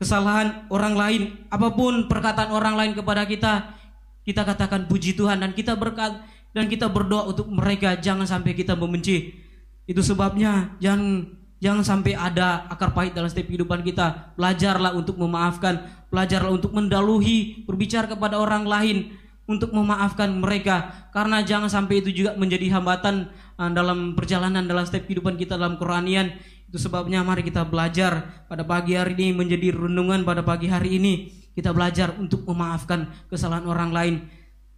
kesalahan 0.01 0.65
orang 0.73 0.97
lain, 0.97 1.23
apa 1.53 1.69
pun 1.77 2.09
perkataan 2.09 2.49
orang 2.49 2.81
lain 2.81 2.93
kepada 2.97 3.29
kita, 3.29 3.77
kita 4.25 4.41
katakan 4.41 4.89
puji 4.89 5.21
Tuhan 5.21 5.37
dan 5.45 5.53
kita 5.53 5.77
berkat 5.77 6.17
dan 6.57 6.65
kita 6.65 6.89
berdoa 6.89 7.29
untuk 7.29 7.45
mereka 7.53 7.93
jangan 8.01 8.25
sampai 8.25 8.57
kita 8.57 8.73
membenci. 8.73 9.37
Itu 9.85 10.01
sebabnya 10.01 10.81
jangan 10.81 11.36
Jangan 11.57 11.81
sampai 11.81 12.13
ada 12.13 12.69
akar 12.69 12.93
pahit 12.93 13.17
dalam 13.17 13.33
setiap 13.33 13.49
kehidupan 13.49 13.81
kita. 13.81 14.37
Belajarlah 14.37 14.93
untuk 14.93 15.17
memaafkan, 15.17 15.89
belajarlah 16.13 16.53
untuk 16.53 16.77
mendaluhi, 16.77 17.65
berbicara 17.65 18.05
kepada 18.05 18.37
orang 18.37 18.69
lain 18.69 19.17
untuk 19.49 19.73
memaafkan 19.73 20.29
mereka. 20.37 21.09
Karena 21.17 21.41
jangan 21.41 21.73
sampai 21.73 22.05
itu 22.05 22.13
juga 22.13 22.37
menjadi 22.37 22.77
hambatan 22.77 23.33
uh, 23.57 23.71
dalam 23.73 24.13
perjalanan 24.13 24.69
dalam 24.69 24.85
setiap 24.85 25.09
kehidupan 25.09 25.41
kita 25.41 25.57
dalam 25.57 25.81
Quranian. 25.81 26.37
Itu 26.67 26.77
sebabnya 26.77 27.25
mari 27.25 27.47
kita 27.47 27.65
belajar 27.65 28.45
pada 28.51 28.67
pagi 28.67 28.99
hari 28.99 29.17
ini 29.17 29.33
menjadi 29.33 29.73
renungan 29.73 30.27
pada 30.29 30.45
pagi 30.45 30.69
hari 30.69 31.01
ini. 31.01 31.33
Kita 31.57 31.73
belajar 31.73 32.13
untuk 32.21 32.45
memaafkan 32.45 33.09
kesalahan 33.33 33.65
orang 33.65 33.91
lain. 33.97 34.15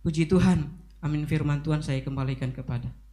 Puji 0.06 0.30
Tuhan. 0.30 0.62
Amin 1.02 1.26
firman 1.26 1.58
Tuhan 1.58 1.82
saya 1.82 1.98
kembalikan 2.06 2.54
kepada. 2.54 3.07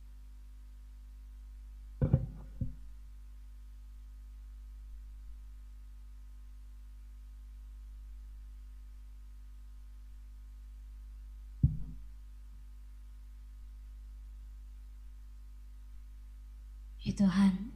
Tuhan, 17.15 17.71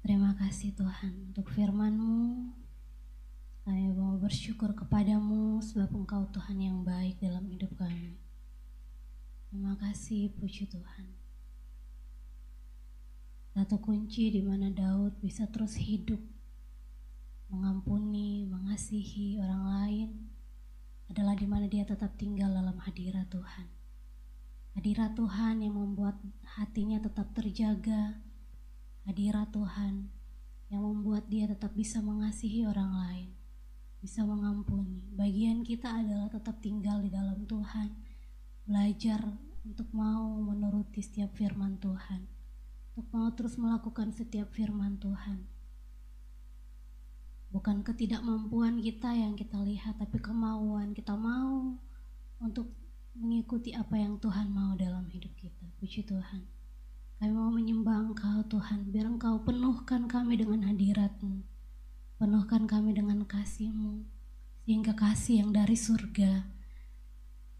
terima 0.00 0.32
kasih 0.32 0.72
Tuhan 0.72 1.28
untuk 1.28 1.52
firman-Mu. 1.52 2.56
Kami 3.68 3.92
mau 3.92 4.16
bersyukur 4.16 4.72
kepadamu 4.72 5.60
sebab 5.60 5.92
Engkau 5.92 6.24
Tuhan 6.32 6.56
yang 6.56 6.80
baik 6.88 7.20
dalam 7.20 7.44
hidup 7.52 7.68
kami. 7.76 8.16
Terima 9.52 9.76
kasih 9.76 10.32
puji 10.40 10.72
Tuhan. 10.72 11.04
Satu 13.52 13.76
kunci 13.76 14.32
di 14.32 14.40
mana 14.40 14.72
Daud 14.72 15.20
bisa 15.20 15.44
terus 15.52 15.76
hidup, 15.76 16.24
mengampuni, 17.52 18.48
mengasihi 18.48 19.36
orang 19.36 19.64
lain 19.68 20.08
adalah 21.12 21.36
di 21.36 21.44
mana 21.44 21.68
dia 21.68 21.84
tetap 21.84 22.16
tinggal 22.16 22.56
dalam 22.56 22.80
hadirat 22.80 23.28
Tuhan. 23.28 23.75
Hadirat 24.76 25.16
Tuhan 25.16 25.64
yang 25.64 25.72
membuat 25.72 26.20
hatinya 26.60 27.00
tetap 27.00 27.32
terjaga. 27.32 28.20
Hadirat 29.08 29.48
Tuhan 29.48 30.12
yang 30.68 30.84
membuat 30.84 31.32
dia 31.32 31.48
tetap 31.48 31.72
bisa 31.72 32.04
mengasihi 32.04 32.68
orang 32.68 32.92
lain, 32.92 33.28
bisa 34.04 34.20
mengampuni. 34.28 35.00
Bagian 35.16 35.64
kita 35.64 36.04
adalah 36.04 36.28
tetap 36.28 36.60
tinggal 36.60 37.00
di 37.00 37.08
dalam 37.08 37.48
Tuhan, 37.48 37.88
belajar 38.68 39.24
untuk 39.64 39.88
mau 39.96 40.36
menuruti 40.44 41.00
setiap 41.00 41.32
firman 41.32 41.80
Tuhan, 41.80 42.28
untuk 42.92 43.08
mau 43.16 43.32
terus 43.32 43.56
melakukan 43.56 44.12
setiap 44.12 44.52
firman 44.52 45.00
Tuhan. 45.00 45.48
Bukan 47.48 47.80
ketidakmampuan 47.80 48.84
kita 48.84 49.16
yang 49.16 49.40
kita 49.40 49.56
lihat, 49.64 49.96
tapi 49.96 50.20
kemauan 50.20 50.92
kita 50.92 51.16
mau 51.16 51.80
untuk 52.44 52.85
mengikuti 53.16 53.72
apa 53.72 53.96
yang 53.96 54.20
Tuhan 54.20 54.52
mau 54.52 54.76
dalam 54.76 55.08
hidup 55.08 55.32
kita. 55.40 55.64
Puji 55.80 56.04
Tuhan. 56.04 56.44
Kami 57.16 57.32
mau 57.32 57.48
menyembah 57.48 58.12
Engkau 58.12 58.44
Tuhan, 58.44 58.92
biar 58.92 59.08
Engkau 59.08 59.40
penuhkan 59.40 60.04
kami 60.04 60.36
dengan 60.36 60.68
hadiratmu. 60.68 61.40
Penuhkan 62.20 62.68
kami 62.68 62.92
dengan 62.92 63.24
kasihmu, 63.24 64.04
sehingga 64.64 64.92
kasih 64.92 65.44
yang 65.44 65.50
dari 65.52 65.76
surga 65.76 66.44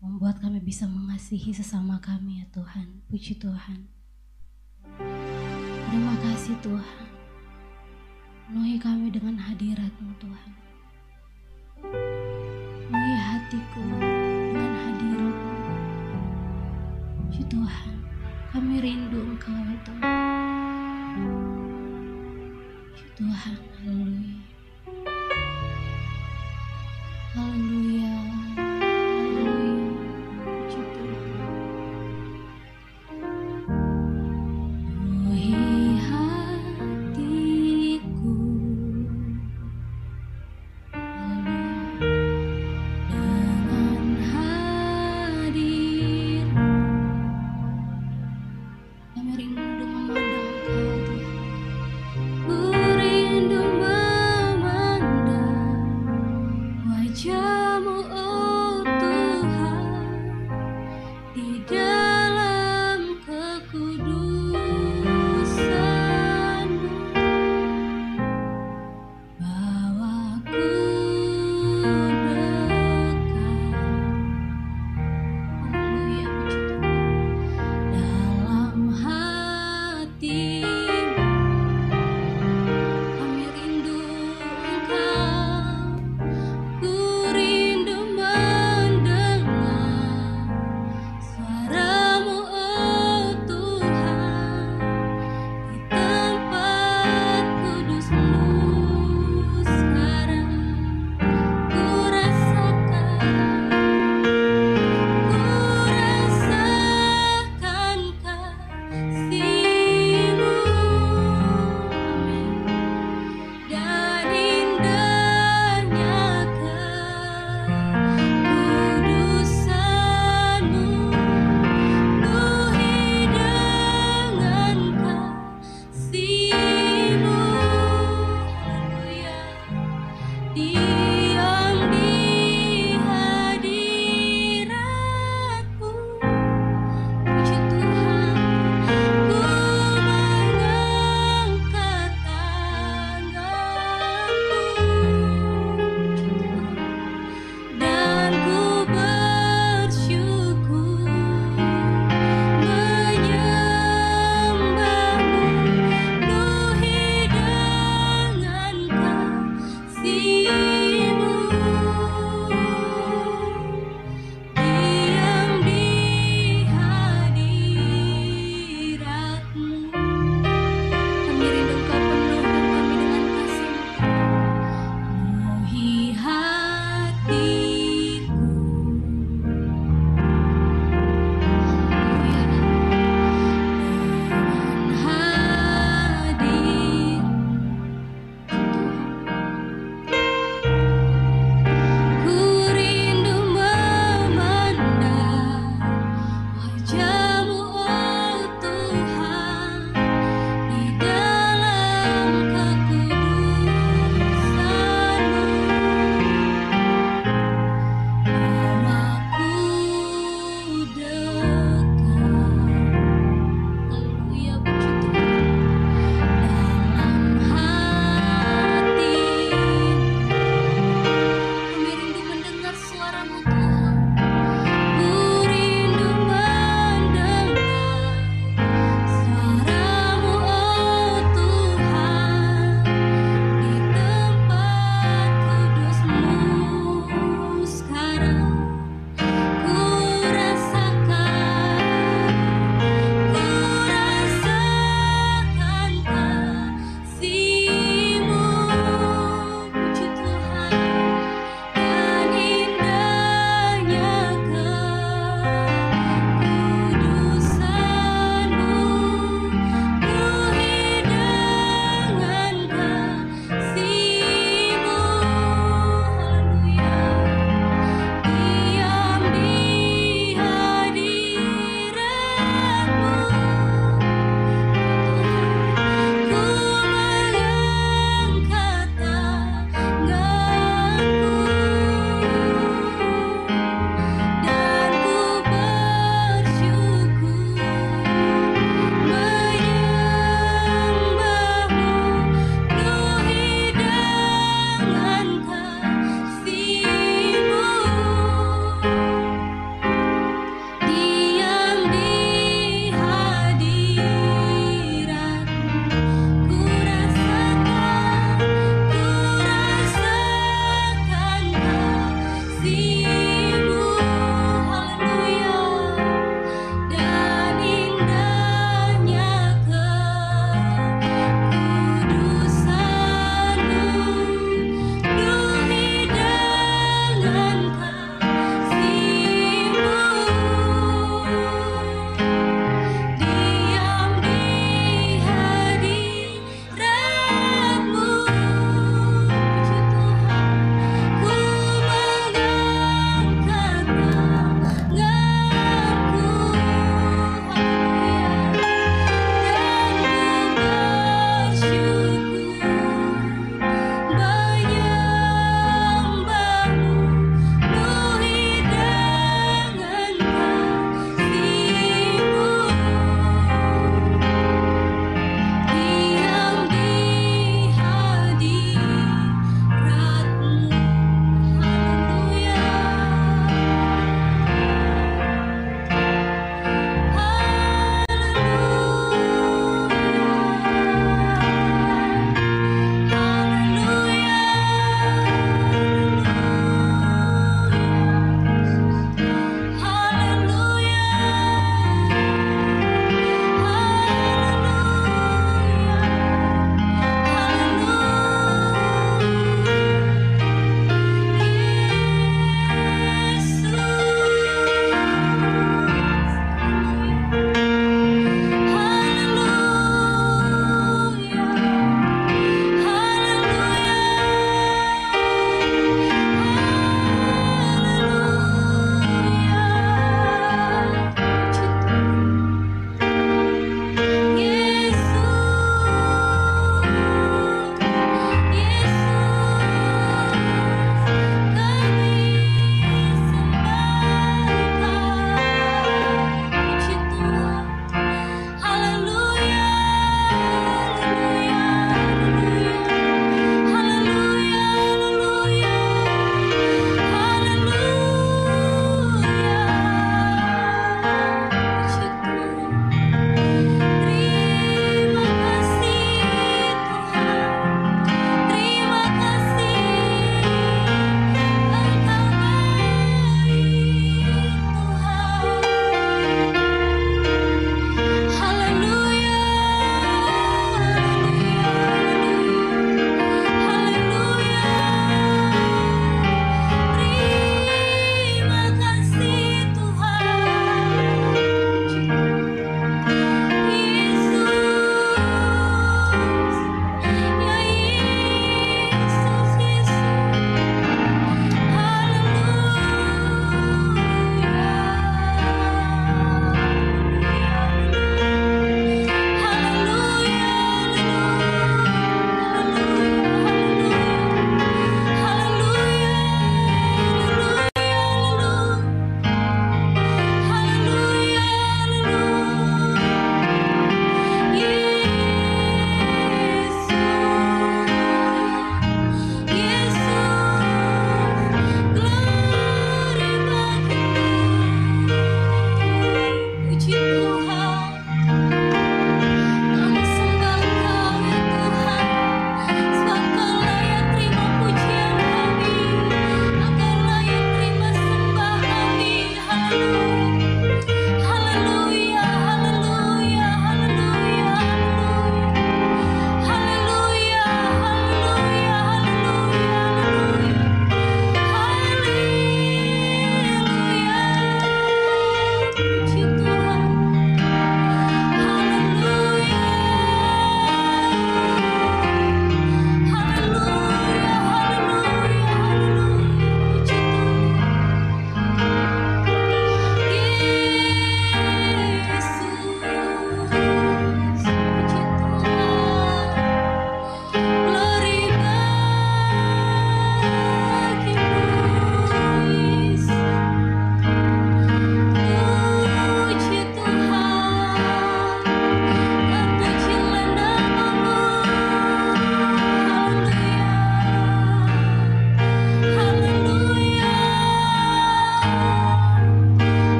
membuat 0.00 0.40
kami 0.40 0.62
bisa 0.62 0.88
mengasihi 0.88 1.52
sesama 1.52 1.98
kami 1.98 2.42
ya 2.42 2.46
Tuhan. 2.54 3.02
Puji 3.10 3.42
Tuhan. 3.42 3.90
Terima 5.90 6.14
kasih 6.22 6.56
Tuhan. 6.62 7.08
Penuhi 8.46 8.78
kami 8.78 9.10
dengan 9.10 9.38
hadiratmu 9.38 10.10
Tuhan. 10.18 10.52
Penuhi 12.90 13.16
hatiku 13.18 14.19
Tuhan, 17.50 17.98
kami 18.54 18.78
rindu 18.78 19.26
Engkau 19.34 19.50
ya 19.50 19.74
Tuhan. 19.82 20.06
Puji 22.94 23.06
Tuhan. 23.18 23.58
Haleluya. 23.74 24.38
Haleluya. 27.34 28.29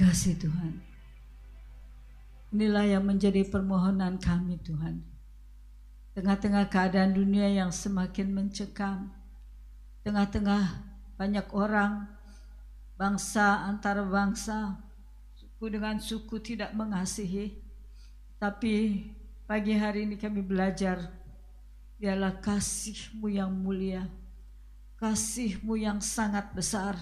Kasih 0.00 0.32
Tuhan. 0.40 0.80
Inilah 2.56 2.88
yang 2.88 3.04
menjadi 3.04 3.44
permohonan 3.44 4.16
kami 4.16 4.56
Tuhan. 4.64 5.04
Tengah-tengah 6.16 6.72
keadaan 6.72 7.12
dunia 7.12 7.52
yang 7.52 7.68
semakin 7.68 8.32
mencekam, 8.32 9.12
tengah-tengah 10.00 10.88
banyak 11.20 11.44
orang, 11.52 12.08
bangsa 12.96 13.68
antara 13.68 14.00
bangsa, 14.00 14.80
suku 15.36 15.68
dengan 15.68 16.00
suku 16.00 16.40
tidak 16.40 16.72
mengasihi, 16.72 17.60
tapi 18.40 19.04
pagi 19.44 19.76
hari 19.76 20.08
ini 20.08 20.16
kami 20.16 20.40
belajar, 20.40 21.12
biarlah 22.00 22.40
kasih-Mu 22.40 23.28
yang 23.28 23.52
mulia, 23.52 24.08
kasih-Mu 24.96 25.76
yang 25.76 26.00
sangat 26.00 26.50
besar, 26.56 26.96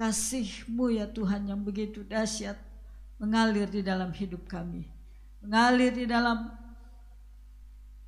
kasih-Mu 0.00 0.96
ya 0.96 1.04
Tuhan 1.04 1.52
yang 1.52 1.60
begitu 1.60 2.00
dahsyat 2.00 2.56
mengalir 3.20 3.68
di 3.68 3.84
dalam 3.84 4.08
hidup 4.16 4.48
kami. 4.48 4.88
Mengalir 5.44 5.92
di 5.92 6.08
dalam 6.08 6.48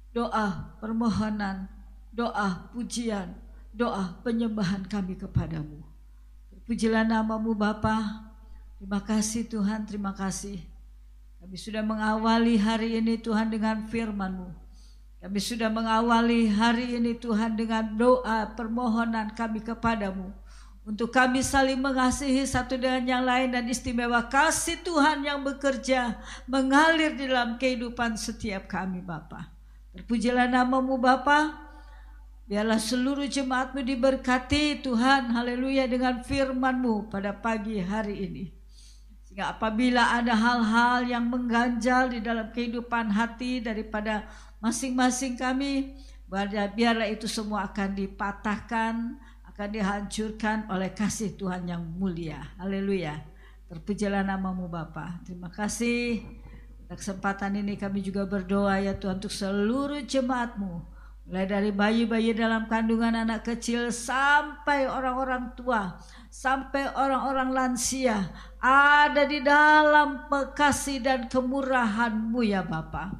doa 0.08 0.72
permohonan, 0.80 1.68
doa 2.08 2.72
pujian, 2.72 3.36
doa 3.76 4.16
penyembahan 4.24 4.88
kami 4.88 5.20
kepadamu. 5.20 5.84
Pujilah 6.64 7.04
namamu 7.04 7.52
Bapa. 7.52 8.24
Terima 8.80 9.04
kasih 9.04 9.44
Tuhan, 9.44 9.84
terima 9.84 10.16
kasih. 10.16 10.64
Kami 11.44 11.56
sudah 11.60 11.84
mengawali 11.84 12.56
hari 12.56 12.96
ini 12.96 13.20
Tuhan 13.20 13.52
dengan 13.52 13.84
firman-Mu. 13.84 14.48
Kami 15.20 15.38
sudah 15.38 15.68
mengawali 15.68 16.48
hari 16.48 16.96
ini 16.96 17.14
Tuhan 17.14 17.54
dengan 17.54 17.84
doa 17.94 18.48
permohonan 18.56 19.36
kami 19.36 19.60
kepadamu 19.60 20.41
untuk 20.82 21.14
kami 21.14 21.46
saling 21.46 21.78
mengasihi 21.78 22.42
satu 22.42 22.74
dengan 22.74 23.06
yang 23.06 23.22
lain 23.22 23.54
dan 23.54 23.70
istimewa 23.70 24.26
kasih 24.26 24.82
Tuhan 24.82 25.22
yang 25.22 25.38
bekerja 25.46 26.18
mengalir 26.50 27.14
di 27.14 27.30
dalam 27.30 27.54
kehidupan 27.54 28.18
setiap 28.18 28.66
kami 28.66 28.98
Bapa. 28.98 29.46
Terpujilah 29.94 30.50
namamu 30.50 30.98
Bapa. 30.98 31.70
Biarlah 32.42 32.82
seluruh 32.82 33.30
jemaatmu 33.30 33.86
diberkati 33.86 34.82
Tuhan, 34.82 35.30
haleluya 35.30 35.86
dengan 35.86 36.20
firmanmu 36.20 37.08
pada 37.08 37.30
pagi 37.30 37.78
hari 37.78 38.28
ini. 38.28 38.44
Sehingga 39.22 39.54
apabila 39.54 40.18
ada 40.18 40.34
hal-hal 40.34 41.06
yang 41.06 41.30
mengganjal 41.30 42.10
di 42.10 42.18
dalam 42.18 42.50
kehidupan 42.50 43.14
hati 43.14 43.62
daripada 43.62 44.26
masing-masing 44.58 45.38
kami, 45.38 45.96
biarlah 46.76 47.08
itu 47.08 47.30
semua 47.30 47.70
akan 47.70 47.96
dipatahkan, 47.96 49.16
akan 49.62 49.78
dihancurkan 49.78 50.66
oleh 50.74 50.90
kasih 50.90 51.38
Tuhan 51.38 51.70
yang 51.70 51.86
mulia. 51.94 52.42
Haleluya. 52.58 53.14
Terpujilah 53.70 54.26
namamu 54.26 54.66
Bapa. 54.66 55.22
Terima 55.22 55.54
kasih. 55.54 56.18
Kesempatan 56.90 57.54
ini 57.62 57.78
kami 57.78 58.02
juga 58.02 58.26
berdoa 58.26 58.82
ya 58.82 58.98
Tuhan 58.98 59.22
untuk 59.22 59.30
seluruh 59.30 60.02
jemaatmu. 60.02 60.82
Mulai 61.30 61.46
dari 61.46 61.70
bayi-bayi 61.70 62.34
dalam 62.34 62.66
kandungan 62.66 63.14
anak 63.14 63.46
kecil 63.46 63.94
sampai 63.94 64.90
orang-orang 64.90 65.54
tua. 65.54 65.94
Sampai 66.26 66.90
orang-orang 66.98 67.54
lansia. 67.54 68.34
Ada 68.58 69.30
di 69.30 69.46
dalam 69.46 70.26
kasih 70.58 71.06
dan 71.06 71.30
kemurahanmu 71.30 72.42
ya 72.42 72.66
Bapa. 72.66 73.14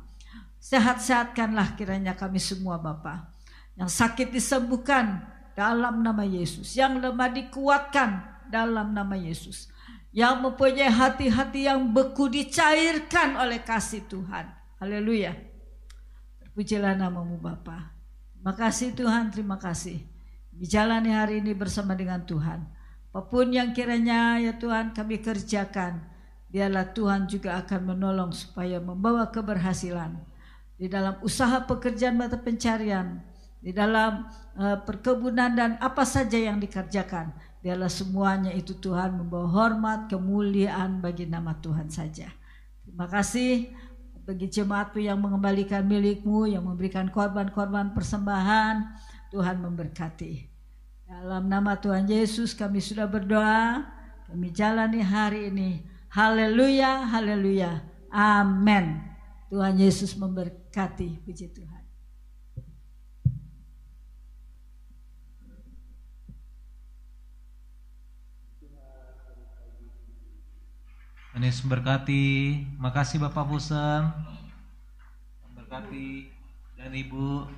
Sehat-sehatkanlah 0.59 1.79
kiranya 1.79 2.19
kami 2.19 2.43
semua 2.43 2.83
Bapa. 2.83 3.31
Yang 3.79 3.95
sakit 3.95 4.35
disembuhkan, 4.35 5.32
dalam 5.53 6.01
nama 6.01 6.25
Yesus. 6.25 6.77
Yang 6.77 7.09
lemah 7.09 7.31
dikuatkan 7.33 8.11
dalam 8.49 8.93
nama 8.93 9.17
Yesus. 9.17 9.73
Yang 10.13 10.45
mempunyai 10.45 10.93
hati-hati 10.93 11.65
yang 11.69 11.89
beku 11.89 12.29
dicairkan 12.29 13.41
oleh 13.41 13.65
kasih 13.65 14.05
Tuhan. 14.09 14.53
Haleluya. 14.77 15.33
Terpujilah 16.45 16.93
namamu 17.01 17.41
Bapa. 17.41 17.97
Terima 18.37 18.53
kasih 18.53 18.93
Tuhan, 18.93 19.33
terima 19.33 19.57
kasih. 19.57 20.05
Dijalani 20.53 21.09
hari 21.15 21.41
ini 21.41 21.57
bersama 21.57 21.97
dengan 21.97 22.21
Tuhan. 22.29 22.61
Apa 23.13 23.29
pun 23.29 23.49
yang 23.49 23.73
kiranya 23.73 24.37
ya 24.37 24.53
Tuhan 24.57 24.93
kami 24.93 25.25
kerjakan. 25.25 26.05
Biarlah 26.53 26.93
Tuhan 26.93 27.25
juga 27.25 27.57
akan 27.65 27.97
menolong 27.97 28.37
supaya 28.37 28.77
membawa 28.77 29.33
keberhasilan. 29.33 30.21
Di 30.77 30.93
dalam 30.93 31.17
usaha 31.25 31.65
pekerjaan 31.65 32.21
mata 32.21 32.37
pencarian 32.37 33.25
di 33.63 33.71
dalam 33.71 34.27
uh, 34.59 34.79
perkebunan 34.83 35.55
dan 35.55 35.71
apa 35.79 36.03
saja 36.03 36.35
yang 36.35 36.59
dikerjakan. 36.59 37.31
Biarlah 37.63 37.89
semuanya 37.89 38.51
itu 38.51 38.75
Tuhan 38.75 39.15
membawa 39.15 39.47
hormat, 39.47 40.11
kemuliaan 40.11 40.99
bagi 40.99 41.31
nama 41.31 41.55
Tuhan 41.63 41.87
saja. 41.87 42.27
Terima 42.83 43.07
kasih 43.07 43.71
bagi 44.27 44.51
jemaatmu 44.51 44.99
yang 44.99 45.23
mengembalikan 45.23 45.87
milikmu, 45.87 46.51
yang 46.51 46.67
memberikan 46.67 47.07
korban-korban 47.07 47.95
persembahan. 47.95 48.99
Tuhan 49.31 49.63
memberkati. 49.63 50.51
Dalam 51.07 51.47
nama 51.47 51.79
Tuhan 51.79 52.11
Yesus 52.11 52.53
kami 52.53 52.83
sudah 52.83 53.07
berdoa. 53.07 53.87
Kami 54.27 54.51
jalani 54.51 55.01
hari 55.01 55.49
ini. 55.55 55.87
Haleluya, 56.13 57.09
haleluya. 57.09 57.81
Amin. 58.13 59.01
Tuhan 59.49 59.77
Yesus 59.81 60.13
memberkati. 60.17 61.25
Puji 61.25 61.53
Tuhan. 61.53 61.73
Tuhan 61.73 61.93
Yesus 71.41 71.65
memberkati. 71.65 72.61
Makasih 72.77 73.17
Bapak 73.17 73.49
Pusem. 73.49 74.13
Memberkati 75.49 76.29
dan 76.77 76.93
Ibu. 76.93 77.49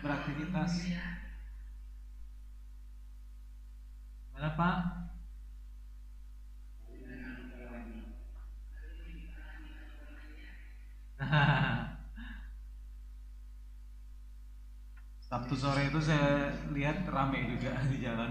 Beraktivitas. 0.00 0.80
Mana 4.32 4.48
Pak? 4.56 5.09
Sabtu 15.30 15.54
sore 15.54 15.86
itu 15.86 16.00
saya 16.02 16.50
lihat 16.74 17.06
rame 17.06 17.46
juga 17.46 17.70
di 17.90 18.02
jalan. 18.02 18.26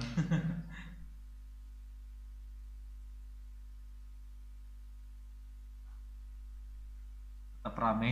Tetap 7.56 7.76
rame. 7.80 8.12